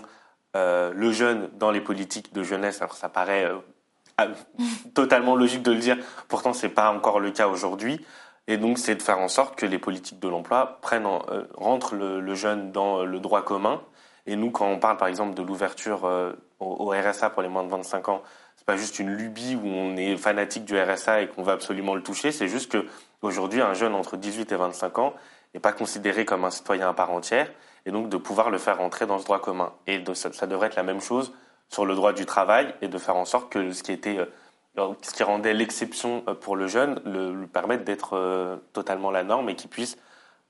[0.56, 2.80] euh, le jeune dans les politiques de jeunesse.
[2.80, 4.28] Alors ça paraît euh,
[4.94, 8.04] totalement logique de le dire, pourtant c'est pas encore le cas aujourd'hui.
[8.46, 11.42] Et donc c'est de faire en sorte que les politiques de l'emploi prennent, en, euh,
[11.54, 13.82] rentrent le, jeune dans le droit commun.
[14.24, 17.64] Et nous, quand on parle par exemple de l'ouverture euh, au, RSA pour les moins
[17.64, 18.22] de 25 ans,
[18.66, 22.02] pas juste une lubie où on est fanatique du RSA et qu'on va absolument le
[22.02, 22.32] toucher.
[22.32, 22.86] C'est juste que
[23.22, 25.14] aujourd'hui, un jeune entre 18 et 25 ans
[25.54, 27.48] n'est pas considéré comme un citoyen à part entière
[27.86, 29.72] et donc de pouvoir le faire rentrer dans ce droit commun.
[29.86, 31.32] Et ça, devrait être la même chose
[31.68, 34.92] sur le droit du travail et de faire en sorte que ce qui était euh,
[35.02, 39.48] ce qui rendait l'exception euh, pour le jeune le, permette d'être euh, totalement la norme
[39.48, 39.96] et qu'il puisse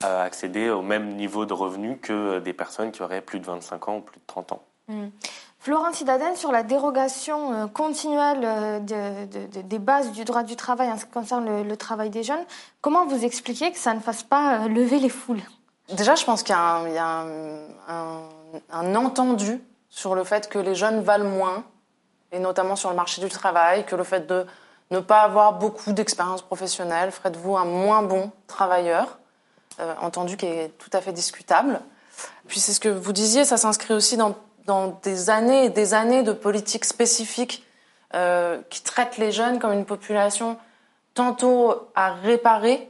[0.03, 3.97] accéder au même niveau de revenus que des personnes qui auraient plus de 25 ans
[3.97, 4.63] ou plus de 30 ans.
[4.89, 5.07] Mmh.
[5.59, 10.42] Florence Hidaden, sur la dérogation euh, continuelle euh, de, de, de, des bases du droit
[10.42, 12.45] du travail en ce qui concerne le, travail des jeunes,
[12.81, 15.42] comment vous expliquez que ça ne fasse pas lever les foules?
[15.92, 17.25] Déjà, je pense qu'il y a,
[17.88, 21.64] un, entendu sur le fait que les jeunes valent moins,
[22.33, 24.47] et notamment sur le marché du travail, que le fait de
[24.90, 29.19] ne pas avoir beaucoup d'expérience professionnelle ferait de vous un moins bon travailleur,
[29.81, 31.81] euh, entendu qui est tout à fait discutable.
[32.49, 34.35] Puis c'est ce que vous disiez, ça s'inscrit aussi dans,
[34.67, 37.65] dans, des années et des années de politiques spécifiques
[38.15, 40.59] euh, qui traitent les jeunes comme une population
[41.15, 42.89] tantôt à réparer,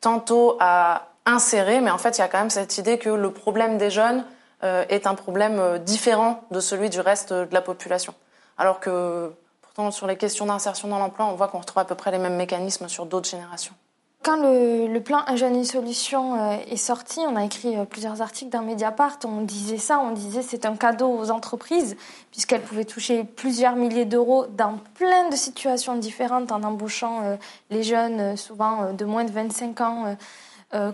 [0.00, 3.30] tantôt à inséré, mais en fait, il y a quand même cette idée que le
[3.30, 4.24] problème des jeunes
[4.64, 8.14] euh, est un problème euh, différent de celui du reste de la population.
[8.58, 11.94] Alors que, pourtant, sur les questions d'insertion dans l'emploi, on voit qu'on retrouve à peu
[11.94, 13.74] près les mêmes mécanismes sur d'autres générations.
[14.22, 18.20] Quand le, plan Un jeune, une solution euh, est sorti, on a écrit euh, plusieurs
[18.20, 21.96] articles dans Mediapart, on disait ça, on disait c'est un cadeau aux entreprises,
[22.30, 27.36] puisqu'elles pouvaient toucher plusieurs milliers d'euros dans plein de situations différentes en embauchant euh,
[27.70, 30.16] les jeunes, souvent de moins de 25 ans,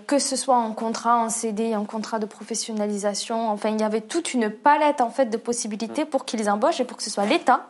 [0.06, 3.50] que ce soit en contrat, en CD, en contrat de professionnalisation.
[3.50, 6.84] Enfin, il y avait toute une palette en fait de possibilités pour qu'ils embauchent et
[6.84, 7.66] pour que ce soit l'État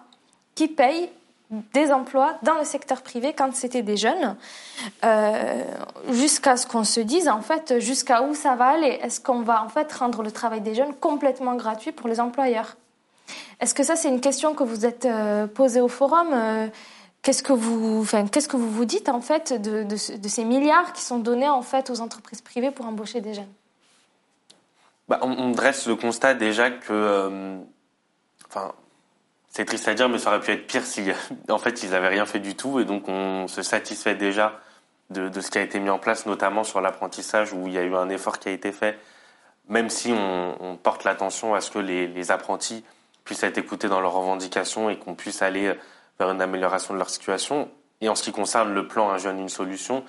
[0.55, 1.11] qui paye
[1.51, 4.37] des emplois dans le secteur privé quand c'était des jeunes,
[5.05, 5.63] euh,
[6.11, 8.99] jusqu'à ce qu'on se dise en fait jusqu'à où ça va aller.
[9.03, 12.77] Est-ce qu'on va en fait rendre le travail des jeunes complètement gratuit pour les employeurs?
[13.61, 16.67] Est-ce que ça c'est une question que vous êtes euh, posée au forum euh,
[17.23, 21.03] Qu'est-ce que vous, qu'est-ce que vous vous dites en fait de, de, ces milliards qui
[21.03, 23.53] sont donnés en fait aux entreprises privées pour embaucher des jeunes?
[25.09, 27.59] Bah, on, on, dresse le constat déjà que,
[28.47, 28.73] enfin,
[29.57, 31.03] c'est triste à dire, mais ça aurait pu être pire si,
[31.49, 32.79] en fait, ils n'avaient rien fait du tout.
[32.79, 34.61] Et donc, on se satisfait déjà
[35.09, 37.83] de, ce qui a été mis en place, notamment sur l'apprentissage, où il y a
[37.83, 38.99] eu un effort qui a été fait,
[39.69, 42.85] même si on, porte l'attention à ce que les, les, apprentis
[43.25, 45.75] puissent être écoutés dans leurs revendications et qu'on puisse aller
[46.19, 47.71] vers une amélioration de leur situation.
[48.03, 50.05] Et en ce qui concerne le plan Un jeune, une solution,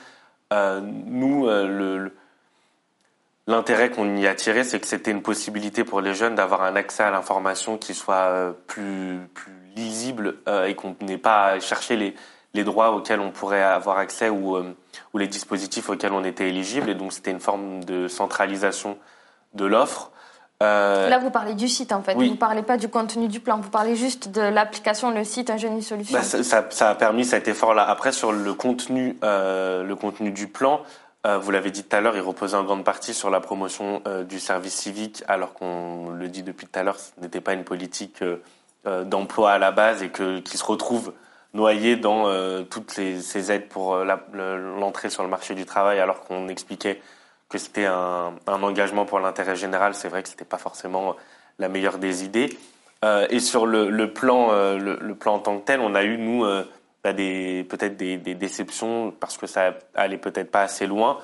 [0.52, 2.14] euh, nous, euh, le,
[3.48, 6.76] L'intérêt qu'on y a tiré, c'est que c'était une possibilité pour les jeunes d'avoir un
[6.76, 11.60] accès à l'information qui soit euh, plus, plus lisible euh, et qu'on n'ait pas à
[11.62, 12.14] chercher les,
[12.54, 14.76] les droits auxquels on pourrait avoir accès ou, euh,
[15.14, 16.90] ou les dispositifs auxquels on était éligible.
[16.90, 18.98] Et donc, c'était une forme de centralisation
[19.54, 20.12] de l'offre.
[20.64, 21.08] Euh...
[21.08, 22.16] Là, vous parlez du site, en fait.
[22.16, 22.28] Oui.
[22.28, 23.60] Vous ne parlez pas du contenu du plan.
[23.60, 26.18] Vous parlez juste de l'application, le site, un jeune, une solution.
[26.18, 27.88] Bah, ça, a permis cet effort-là.
[27.88, 30.82] Après, sur le contenu, euh, le contenu du plan,
[31.36, 34.24] vous l'avez dit tout à l'heure, il reposait en grande partie sur la promotion euh,
[34.24, 37.64] du service civique, alors qu'on le dit depuis tout à l'heure, ce n'était pas une
[37.64, 41.14] politique euh, d'emploi à la base et que, qui se retrouve
[41.54, 42.32] noyée dans
[42.66, 47.02] toutes ces aides pour l'entrée sur le marché du travail, alors qu'on expliquait
[47.50, 49.96] que c'était un, engagement pour l'intérêt général.
[49.96, 51.16] C'est vrai que c'était pas forcément
[51.58, 52.56] la meilleure des idées.
[53.30, 56.46] et sur le, plan, le, plan en tant que tel, on a eu nous
[57.14, 61.20] des peut-être des, déceptions parce que ça allait peut-être pas assez loin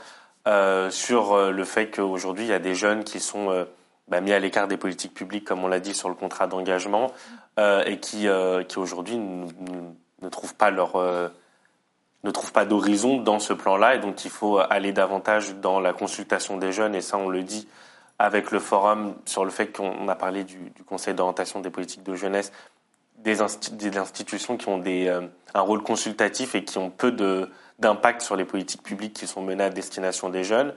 [0.47, 3.65] euh, sur euh, le fait qu'aujourd'hui il y a des jeunes qui sont euh,
[4.07, 7.11] bah, mis à l'écart des politiques publiques, comme on l'a dit sur le contrat d'engagement,
[7.57, 8.27] et qui,
[8.75, 10.97] aujourd'hui ne trouvent pas leur
[12.23, 15.93] ne trouvent pas d'horizon dans ce plan-là, et donc il faut aller davantage dans la
[15.93, 17.67] consultation des jeunes, et ça on le dit
[18.17, 22.15] avec le forum sur le fait qu'on a parlé du Conseil d'orientation des politiques de
[22.15, 22.51] jeunesse,
[23.23, 25.21] des, insti des institutions qui ont des, euh,
[25.53, 27.11] un rôle consultatif et qui ont peu
[27.79, 30.73] d'impact sur les politiques publiques qui sont menées à destination des jeunes.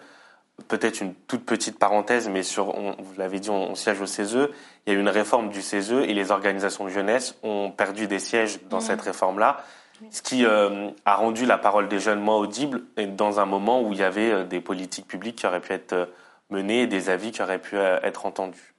[0.68, 4.06] Peut-être une toute petite parenthèse, mais sur, on, vous l'avez dit, on, on, siège au
[4.06, 4.48] CESE.
[4.86, 8.06] Il y a eu une réforme du CESE et les organisations de jeunesse ont perdu
[8.06, 8.82] des sièges dans mmh.
[8.82, 9.58] cette réforme-là,
[10.10, 13.82] ce qui euh, a rendu la parole des jeunes moins audible et dans un moment
[13.82, 16.08] où il y avait euh, des politiques publiques qui auraient pu être
[16.48, 18.75] menées et des avis qui auraient pu être entendus.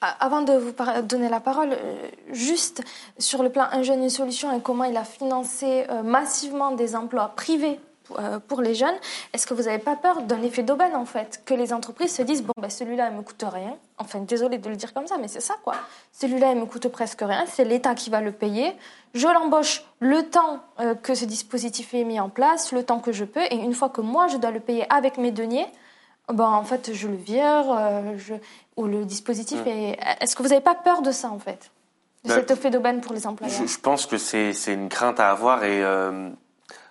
[0.00, 2.84] Avant de vous donner la parole, euh, juste
[3.18, 6.94] sur le plan Un jeune, une solution et comment il a financé euh, massivement des
[6.94, 7.80] emplois privés
[8.16, 8.94] euh, pour les jeunes,
[9.32, 11.42] est-ce que vous n'avez pas peur d'un effet d'aubaine en fait?
[11.44, 13.76] Que les entreprises se disent, bon, ben, celui-là, il me coûte rien.
[13.98, 15.74] Enfin, désolé de le dire comme ça, mais c'est ça quoi.
[16.12, 17.44] Celui-là, il me coûte presque rien.
[17.48, 18.76] C'est l'État qui va le payer.
[19.14, 20.60] Je l'embauche le temps
[21.02, 23.42] que ce dispositif est mis en place, le temps que je peux.
[23.50, 25.66] Et une fois que moi, je dois le payer avec mes deniers,
[26.32, 27.64] ben, en fait, je le vire,
[28.16, 28.34] je
[28.76, 29.68] ou le dispositif mmh.
[29.68, 29.98] est.
[30.20, 31.70] Est-ce que vous n'avez pas peur de ça en fait?
[32.24, 33.56] De cet effet d'aubaine pour les employeurs?
[33.60, 36.28] je, je, pense que c'est une crainte à avoir et euh,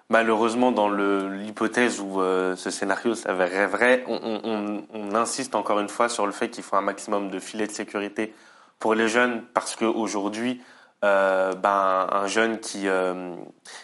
[0.10, 5.90] malheureusement dans l'hypothèse où euh, ce scénario s'avérerait vrai, on, on, on, insiste encore une
[5.90, 8.34] fois sur le fait qu'il faut un maximum de filets de sécurité
[8.80, 10.62] pour les jeunes parce qu'aujourd'hui,
[11.04, 13.36] euh, ben, un jeune qui euh,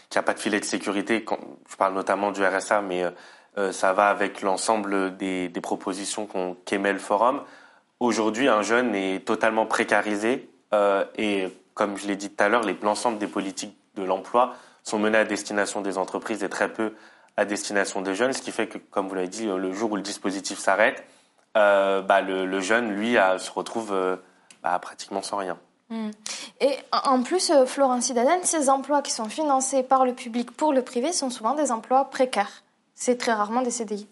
[0.09, 1.37] qui a pas de filet de sécurité, quand,
[1.69, 3.11] je parle notamment du RSA, mais euh,
[3.71, 6.27] ça va avec l'ensemble des, propositions
[6.65, 7.41] qu'émet le forum
[8.03, 12.63] Aujourd'hui, un jeune est totalement précarisé euh, et, comme je l'ai dit tout à l'heure,
[12.81, 16.95] l'ensemble des politiques de l'emploi sont menées à destination des entreprises et très peu
[17.37, 19.95] à destination des jeunes, ce qui fait que, comme vous l'avez dit, le jour où
[19.95, 21.03] le dispositif s'arrête,
[21.55, 24.17] euh, bah, le, jeune, lui, se retrouve euh,
[24.61, 25.57] bah, pratiquement sans rien.
[25.89, 26.09] Mmh.
[26.59, 30.73] Et en plus, euh, Florence Cidaden, ces emplois qui sont financés par le public pour
[30.73, 32.63] le privé sont souvent des emplois précaires.
[32.95, 34.08] C'est très rarement des CDI.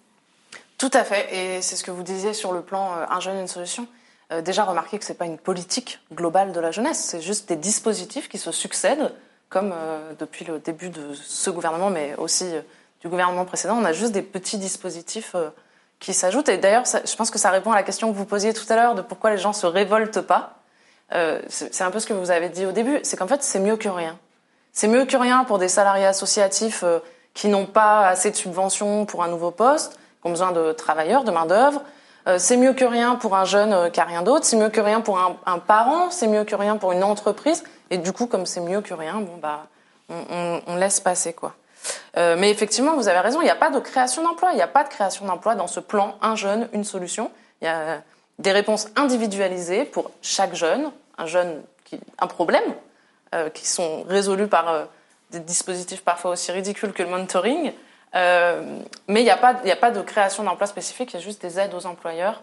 [0.78, 3.48] Tout à fait, et c'est ce que vous disiez sur le plan Un jeune, une
[3.48, 3.88] solution.
[4.32, 7.50] Euh, déjà, remarquez que ce n'est pas une politique globale de la jeunesse, c'est juste
[7.50, 9.14] des dispositifs qui se succèdent,
[9.50, 12.62] comme euh, depuis le début de ce gouvernement, mais aussi euh,
[13.02, 13.78] du gouvernement précédent.
[13.80, 15.36] On a juste des petits dispositifs
[16.00, 16.50] qui s'ajoutent.
[16.50, 18.76] Et d'ailleurs, je pense que ça répond à la question que vous posiez tout à
[18.76, 20.60] l'heure de pourquoi les gens se révoltent pas.
[21.50, 23.76] C'est un peu ce que vous avez dit au début, c'est qu'en fait, c'est mieux
[23.76, 24.20] que rien.
[24.72, 26.84] C'est mieux que rien pour des salariés associatifs
[27.34, 31.24] qui n'ont pas assez de subventions pour un nouveau poste qui ont besoin de travailleurs,
[31.24, 31.82] de main-d'œuvre.
[32.28, 34.46] Euh, c'est mieux que rien pour un jeune euh, qui a rien d'autre.
[34.46, 36.12] C'est mieux que rien pour un, un parent.
[36.12, 37.64] C'est mieux que rien pour une entreprise.
[37.90, 39.66] Et du coup, comme c'est mieux que rien, bon bah,
[40.10, 41.54] on, on, on laisse passer quoi.
[42.18, 43.42] Euh, mais effectivement, vous avez raison.
[43.42, 44.52] Il n'y a pas de création d'emploi.
[44.52, 47.32] Il n'y a pas de création d'emploi dans ce plan un jeune, une solution.
[47.62, 48.02] Il y a
[48.38, 52.64] des réponses individualisées pour chaque jeune, un jeune qui, un problème,
[53.34, 54.88] euh, qui sont résolus par
[55.32, 57.74] des dispositifs parfois aussi ridicules que le mentoring.
[58.14, 61.42] mais il n'y a, pas, a pas de création d'emplois spécifiques, il y a juste
[61.42, 62.42] des aides aux employeurs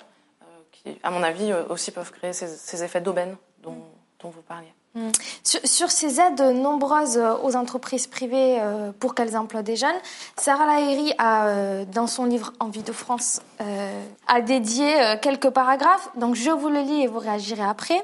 [0.72, 3.83] qui, à mon avis, aussi peuvent créer ces, effets d'aubaine dont,
[4.20, 4.72] dont vous parliez.
[4.94, 5.11] Mm.
[5.44, 9.96] Sur, ces aides nombreuses aux entreprises privées euh, pour qu'elles emploient des jeunes,
[10.37, 16.09] Sarah Lahiri a, euh, dans son livre Envie de France, euh, a dédié quelques paragraphes.
[16.16, 18.03] Donc je vous le lis et vous réagirez après.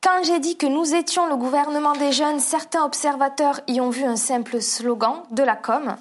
[0.00, 4.04] Quand j'ai dit que nous étions le gouvernement des jeunes, certains observateurs y ont vu
[4.04, 5.96] un simple slogan de la com.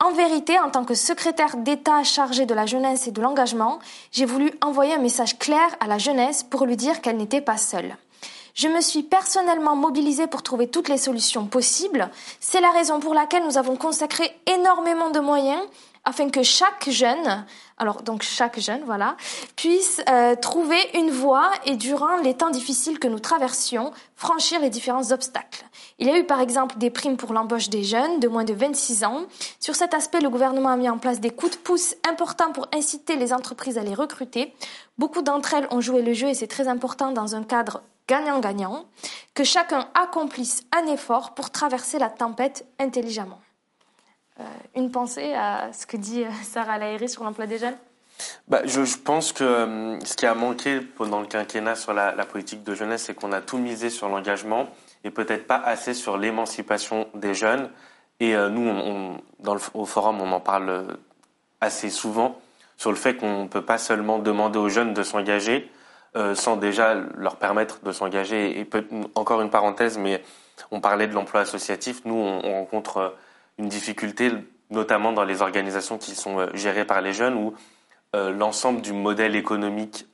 [0.00, 3.78] En vérité, en tant que secrétaire d'État chargé de la jeunesse et de l'engagement,
[4.12, 7.56] j'ai voulu envoyer un message clair à la jeunesse pour lui dire qu'elle n'était pas
[7.56, 7.96] seule.
[8.54, 12.10] Je me suis personnellement mobilisée pour trouver toutes les solutions possibles.
[12.40, 15.62] C'est la raison pour laquelle nous avons consacré énormément de moyens
[16.04, 17.46] afin que chaque jeune,
[17.78, 19.16] alors donc chaque jeune, voilà,
[19.56, 24.70] puisse euh, trouver une voie et durant les temps difficiles que nous traversions, franchir les
[24.70, 25.64] différents obstacles.
[25.98, 28.54] Il y a eu par exemple des primes pour l'embauche des jeunes de moins de
[28.54, 29.26] 26 ans.
[29.60, 32.68] Sur cet aspect, le gouvernement a mis en place des coups de pouce importants pour
[32.74, 34.54] inciter les entreprises à les recruter.
[34.98, 38.86] Beaucoup d'entre elles ont joué le jeu et c'est très important dans un cadre gagnant-gagnant,
[39.34, 43.38] que chacun accomplisse un effort pour traverser la tempête intelligemment.
[44.40, 44.44] Euh,
[44.76, 47.76] une pensée à ce que dit euh, Sarah Lahiri sur l'emploi des jeunes?
[48.46, 52.62] Bah, je, pense que euh, ce qui a manqué pendant le quinquennat sur la, politique
[52.62, 54.68] de jeunesse, c'est qu'on a tout misé sur l'engagement
[55.04, 57.70] et peut-être pas assez sur l'émancipation des jeunes.
[58.20, 59.16] Et nous,
[59.74, 60.98] au forum, on en parle
[61.60, 62.40] assez souvent
[62.76, 65.70] sur le fait qu'on ne peut pas seulement demander aux jeunes de s'engager,
[66.34, 68.58] sans déjà leur permettre de s'engager.
[68.58, 68.68] Et
[69.14, 70.20] encore une parenthèse, mais
[70.72, 72.04] on parlait de l'emploi associatif.
[72.04, 73.14] Nous, on, rencontre
[73.58, 74.30] une difficulté,
[74.70, 77.54] notamment dans les organisations qui sont euh, gérées par les jeunes, où
[78.14, 80.06] l'ensemble du modèle économique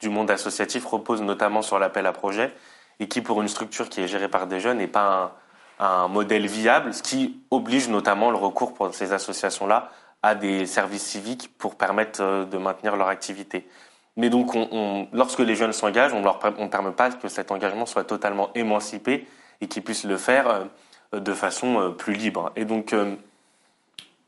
[0.00, 2.52] du monde associatif repose notamment sur l'appel à projet,
[2.98, 5.36] et qui, pour une structure qui est gérée par des jeunes, n'est pas
[5.78, 9.90] un, modèle viable, ce qui oblige notamment le recours pour ces associations-là
[10.24, 13.68] à des services civiques pour permettre de maintenir leur activité.
[14.16, 18.04] Mais donc, on, lorsque les jeunes s'engagent, on ne permet pas que cet engagement soit
[18.04, 19.26] totalement émancipé
[19.60, 20.64] et qu'ils puissent le faire euh,
[21.12, 22.52] de façon euh, plus libre.
[22.56, 23.14] Et donc, euh,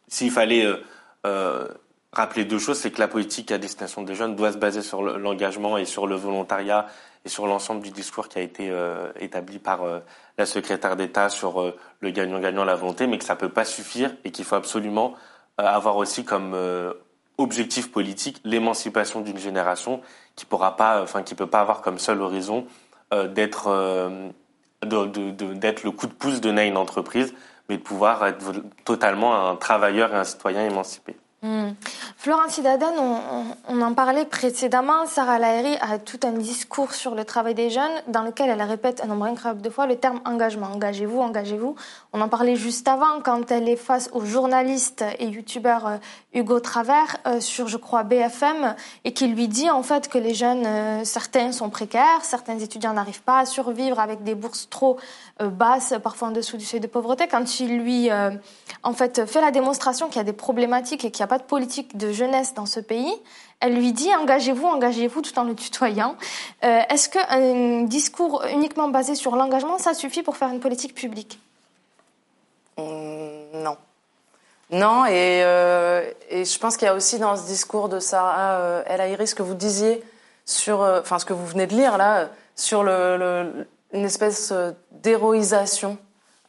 [0.08, 0.66] s'il fallait
[2.12, 5.02] rappeler deux choses, c'est que la politique à destination des jeunes doit se baser sur
[5.02, 6.86] l'engagement et sur le volontariat
[7.24, 8.70] et sur l'ensemble du discours qui a été
[9.18, 9.80] établi par
[10.36, 14.14] la secrétaire d'État sur le gagnant-gagnant, la volonté, mais que ça ne peut pas suffire
[14.24, 15.14] et qu'il faut absolument
[15.56, 16.54] avoir aussi comme
[17.38, 20.02] objectif politique l'émancipation d'une génération
[20.36, 22.66] qui pourra pas, enfin qui peut pas avoir comme seul horizon
[23.12, 24.30] euh, d'être euh,
[24.84, 27.34] d'être le coup de pouce donné à une entreprise,
[27.68, 28.38] mais de pouvoir être
[28.84, 31.16] totalement un travailleur et un citoyen émancipé.
[31.44, 31.72] Hmm.
[32.22, 32.94] Florence Hidaden,
[33.68, 35.06] on, en parlait précédemment.
[35.06, 39.02] Sarah Lahiri a tout un discours sur le travail des jeunes dans lequel elle répète
[39.02, 40.68] un nombre incroyable de fois le terme engagement.
[40.68, 41.74] Engagez-vous, engagez-vous.
[42.12, 45.96] On en parlait juste avant quand elle est face au journaliste et youtubeur euh,
[46.32, 50.34] Hugo Travers euh, sur, je crois, BFM et qui lui dit en fait que les
[50.34, 54.96] jeunes, euh, certains sont précaires, certains étudiants n'arrivent pas à survivre avec des bourses trop
[55.40, 57.26] basses, parfois en dessous du seuil de pauvreté.
[57.26, 58.10] Quand il lui,
[58.84, 61.38] en fait, fait la démonstration qu'il y a des problématiques et qu'il n'y a pas
[61.38, 63.10] de politique de jeunesse dans ce pays,
[63.60, 66.14] elle lui dit engagez-vous, engagez-vous tout en le tutoyant.
[66.62, 71.40] Euh, est-ce qu'un discours uniquement basé sur l'engagement, ça suffit pour faire une politique publique?
[72.76, 72.82] Mmh,
[73.54, 73.78] Non.
[74.68, 78.58] Non, et, euh, et je pense qu'il y a aussi dans ce discours de Sarah
[78.58, 80.04] euh, El Haïri ce que vous disiez
[80.44, 83.64] sur, enfin ce que vous venez de lire là, sur une
[84.04, 84.52] espèce
[84.90, 85.96] d'héroïsation.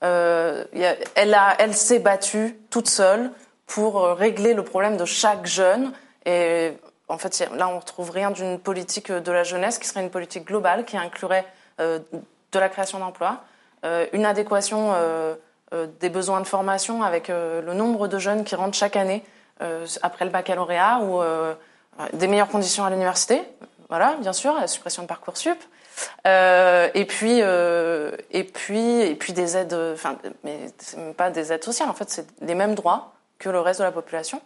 [0.02, 3.32] elle, elle s'est battue toute seule
[3.68, 5.92] pour euh, régler le problème de chaque jeune.
[6.26, 6.74] Et
[7.08, 10.10] en fait, là, on ne retrouve rien d'une politique de la jeunesse qui serait une
[10.10, 11.46] politique globale qui inclurait
[11.80, 12.00] euh,
[12.52, 13.42] de la création d'emplois,
[13.86, 14.94] euh, une adéquation
[16.00, 19.24] des besoins de formation avec le nombre de jeunes qui rentrent chaque année
[20.04, 21.20] après le baccalauréat ou
[22.14, 23.42] des meilleures conditions à l'université.
[23.90, 25.58] Voilà, bien sûr, la suppression de Parcoursup.
[26.28, 30.60] Euh, et puis, et puis, et puis des aides, enfin, mais
[30.96, 31.90] même pas des aides sociales.
[31.90, 33.14] En fait, c'est les mêmes droits
[33.44, 34.42] que le reste de la population,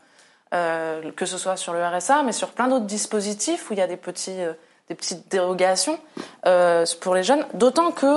[0.54, 3.82] euh, que ce soit sur le RSA, mais sur plein d'autres dispositifs où il y
[3.82, 4.54] a des, petits, euh,
[4.90, 6.00] des petites dérogations
[6.48, 7.46] euh, pour les jeunes.
[7.54, 8.08] D'autant que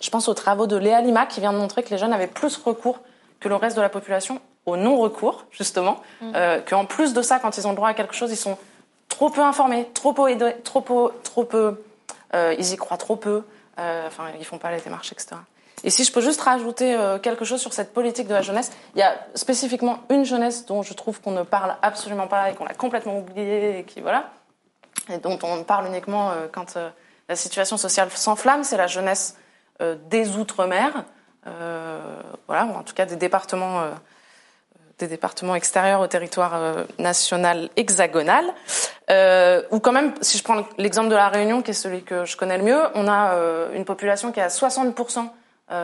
[0.00, 2.26] je pense aux travaux de Léa Lima qui vient de montrer que les jeunes avaient
[2.26, 3.00] plus recours
[3.40, 6.00] que le reste de la population au non-recours, justement.
[6.22, 6.32] Mmh.
[6.66, 8.56] Qu'en plus de ça, quand ils ont le droit à quelque chose, ils sont
[9.10, 11.84] trop peu informés, trop peu, trop peu, trop peu
[12.32, 13.42] ils y croient trop peu,
[13.76, 15.36] enfin, ils font pas les démarches, etc.
[15.84, 18.72] Et si je peux juste rajouter euh, quelque chose sur cette politique de la jeunesse,
[18.94, 22.54] il y a spécifiquement une jeunesse dont je trouve qu'on ne parle absolument pas et
[22.54, 24.30] qu'on a complètement oublié et qui voilà,
[25.12, 26.88] et dont on parle uniquement euh, quand euh,
[27.28, 29.36] la situation sociale s'enflamme, c'est la jeunesse
[30.08, 31.04] des outre-mer.
[32.46, 33.82] voilà, ou en tout cas des départements
[34.98, 38.44] des départements extérieurs au territoire national hexagonal,
[39.10, 42.24] euh, ou quand même, si je prends l'exemple de la Réunion, qui est celui que
[42.24, 43.36] je connais le mieux, on a
[43.74, 45.22] une population qui est à 60%, euh,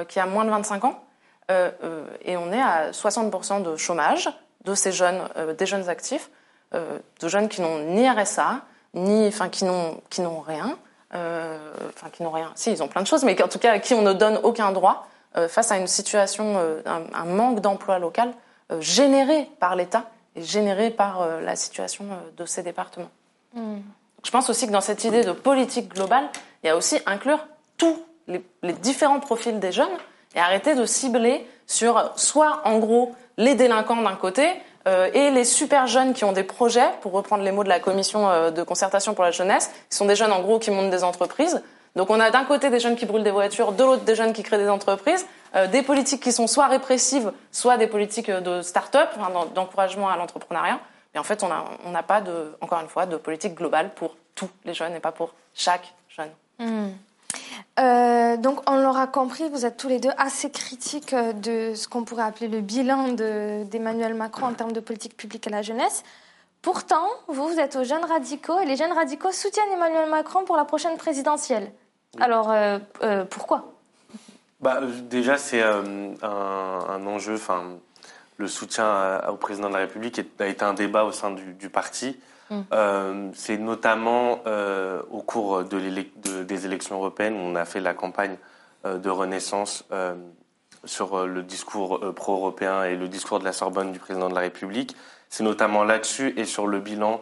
[0.08, 1.02] qui a moins de 25 ans,
[1.50, 4.28] euh, et on est à 60% de chômage
[4.64, 5.22] de ces jeunes,
[5.58, 6.30] des jeunes actifs,
[6.72, 8.60] de jeunes qui n'ont ni RSA,
[8.94, 10.78] ni, enfin, qui n'ont, qui n'ont rien,
[11.12, 12.52] enfin, qui n'ont rien.
[12.54, 14.38] Si, ils ont plein de choses, mais en tout cas, à qui on ne donne
[14.42, 15.08] aucun droit
[15.48, 18.34] face à une situation, un, un manque d'emploi local
[18.70, 23.10] euh, généré par l'État et généré par euh, la situation euh, de ces départements.
[23.52, 23.78] Hmm.
[24.24, 26.28] Je pense aussi que dans cette idée de politique globale,
[26.62, 27.44] il y a aussi inclure
[27.78, 27.96] tous
[28.30, 29.88] les, différents profils des jeunes
[30.34, 34.48] et arrêter de cibler sur soit en gros les délinquants d'un côté
[34.86, 38.50] et les super jeunes qui ont des projets, pour reprendre les mots de la commission
[38.50, 41.62] de concertation pour la jeunesse, qui sont des jeunes en gros qui montent des entreprises.
[41.96, 44.32] Donc on a d'un côté des jeunes qui brûlent des voitures, de l'autre des jeunes
[44.32, 45.26] qui créent des entreprises.
[45.56, 49.08] Euh, des politiques qui sont soit répressives, soit des politiques de start-up,
[49.54, 50.78] d'encouragement à l'entrepreneuriat.
[51.12, 54.48] Mais en fait, on n'a pas, de, encore une fois, de politique globale pour tous
[54.64, 56.30] les jeunes et pas pour chaque jeune.
[56.60, 56.90] Hmm.
[57.80, 62.04] Euh, donc, on l'aura compris, vous êtes tous les deux assez critiques de ce qu'on
[62.04, 66.02] pourrait appeler le bilan d'Emmanuel Macron en termes de politique publique à la jeunesse.
[66.62, 70.56] Pourtant, vous, vous êtes aux jeunes radicaux et les jeunes radicaux soutiennent Emmanuel Macron pour
[70.56, 71.72] la prochaine présidentielle.
[72.18, 72.78] Alors, euh,
[73.30, 73.72] pourquoi?
[74.60, 77.34] Bah, Déjà, c'est euh, un, enjeu.
[77.34, 77.62] Enfin,
[78.36, 82.18] le soutien au président de la République a été un débat au sein du, parti.
[82.51, 82.61] Mm.
[82.72, 85.80] Euh, c'est notamment euh, au cours de
[86.42, 88.36] des élections européennes où on a fait la campagne
[88.84, 89.84] de renaissance
[90.84, 94.96] sur le discours pro-européen et le discours de la Sorbonne du président de la République.
[95.28, 97.20] C'est notamment là-dessus et sur le bilan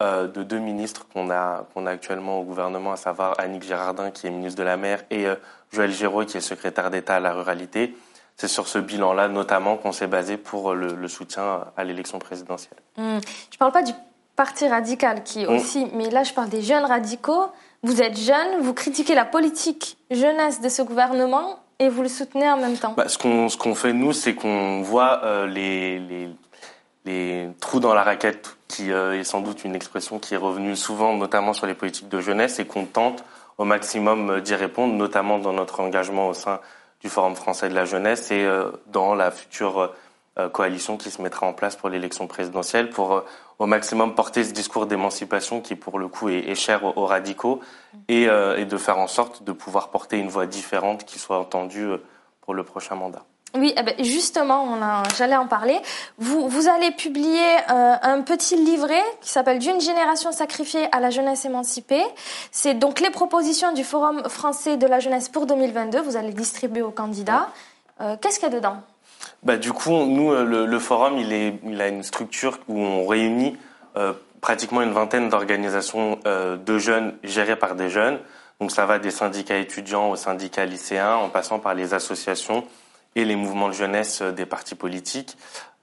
[0.00, 4.28] de deux ministres qu'on a, qu'on a actuellement au gouvernement, à savoir Annick Girardin, qui
[4.28, 5.26] est ministre de la Mer, et
[5.72, 7.96] Joël Giraud, qui est secrétaire d'État à la ruralité.
[8.36, 12.78] C'est sur ce bilan-là, notamment, qu'on s'est basé pour le, soutien à l'élection présidentielle.
[12.96, 13.18] Hmm.
[13.50, 13.92] Je ne parle pas du
[14.40, 15.50] parti radical, qui hmm.
[15.50, 17.44] aussi, mais là, je parle des jeunes radicaux.
[17.82, 22.48] Vous êtes jeune, vous critiquez la politique jeunesse de ce gouvernement et vous le soutenez
[22.48, 22.94] en même temps.
[22.96, 26.28] Bah, ce qu'on fait, nous, c'est qu'on voit euh, les, les,
[27.04, 30.74] les, trous dans la raquette, qui euh, est sans doute une expression qui est revenue
[30.74, 33.22] souvent, notamment sur les politiques de jeunesse, et qu'on tente
[33.58, 36.60] au maximum euh, d'y répondre, notamment dans notre engagement au sein
[37.02, 39.92] du Forum français de la jeunesse et euh, dans la future
[40.52, 43.24] coalition qui se mettra en place pour l'élection présidentielle pour
[43.58, 47.60] au maximum porter ce discours d'émancipation qui pour le coup est, cher aux, radicaux
[48.08, 51.90] et, et, de faire en sorte de pouvoir porter une voix différente qui soit entendue
[52.40, 53.24] pour le prochain mandat.
[53.54, 54.78] Oui, eh ben justement,
[55.16, 55.80] j'allais en parler.
[56.18, 61.10] Vous, vous allez publier euh, un petit livret qui s'appelle D'une génération sacrifiée à la
[61.10, 62.04] jeunesse émancipée.
[62.52, 66.00] C'est donc les propositions du Forum français de la jeunesse pour 2022.
[66.00, 67.48] Vous allez distribuer aux candidats.
[68.00, 68.76] Euh, qu'est-ce qu'il y a dedans?
[69.42, 73.06] Bah, Du coup, nous, euh, le, Forum, il, est, il a une structure où on
[73.06, 73.56] réunit
[74.40, 78.18] pratiquement une vingtaine d'organisations de jeunes gérées par des jeunes.
[78.60, 82.64] Donc ça va des syndicats étudiants aux syndicats lycéens, en passant par les associations
[83.16, 85.36] et les mouvements de jeunesse des partis politiques.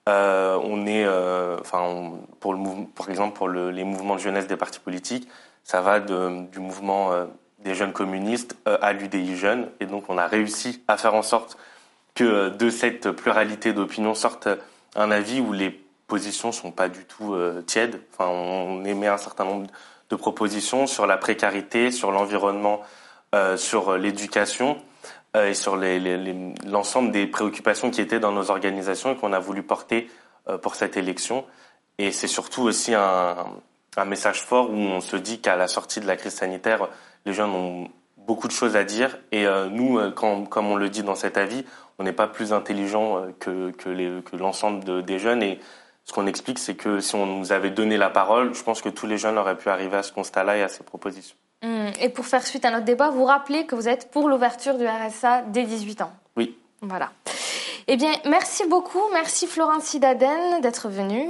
[0.08, 2.60] Euh, on est, euh, enfin, pour le
[2.96, 5.28] par exemple, pour le, les mouvements de jeunesse des partis politiques,
[5.64, 7.26] ça va de, du mouvement euh,
[7.60, 11.24] des jeunes communistes euh, à l'UDI Jeunes, et donc on a réussi à faire en
[11.24, 11.58] sorte
[12.18, 14.50] que de cette pluralité d'opinions sorte
[14.96, 15.70] un avis où les
[16.08, 18.02] positions sont pas du tout tièdes.
[18.14, 19.68] Enfin, on émet un certain nombre
[20.10, 22.82] de propositions sur la précarité, sur l'environnement,
[23.58, 24.78] sur l'éducation
[25.38, 25.78] euh, et sur
[26.66, 30.10] l'ensemble des préoccupations qui étaient dans nos organisations et qu'on a voulu porter
[30.48, 31.46] euh, pour cette élection.
[31.98, 33.36] Et c'est surtout aussi un,
[34.06, 36.88] message fort où on se dit qu'à la sortie de la crise sanitaire,
[37.26, 39.18] les jeunes ont beaucoup de choses à dire.
[39.32, 41.66] Et euh, nous, comme on le dit dans cet avis,
[42.00, 45.44] on n'est pas plus intelligent que, que l'ensemble de, des jeunes.
[45.44, 45.60] Et
[46.04, 48.90] ce qu'on explique, c'est que si on nous avait donné la parole, je pense que
[48.90, 51.36] tous les jeunes auraient pu arriver à ce constat-là et à ces propositions.
[51.64, 54.78] Hum, et pour faire suite à notre débat, vous rappelez que vous êtes pour l'ouverture
[54.78, 56.12] du RSA dès 18 ans?
[56.36, 56.58] Oui.
[56.82, 57.12] Voilà.
[57.90, 59.02] Eh bien, merci beaucoup.
[59.14, 61.30] Merci Florence Sidaden d'être venue.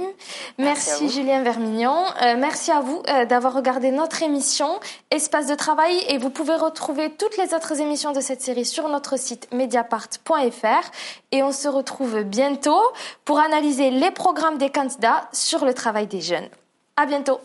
[0.58, 2.04] Merci, Julien Vermignon.
[2.20, 4.80] Euh, merci à vous euh, d'avoir regardé notre émission
[5.12, 8.88] Espace de travail et vous pouvez retrouver toutes les autres émissions de cette série sur
[8.88, 10.90] notre site mediapart.fr
[11.30, 12.82] et on se retrouve bientôt
[13.24, 16.48] pour analyser les programmes des candidats sur le travail des jeunes.
[16.96, 17.38] À bientôt.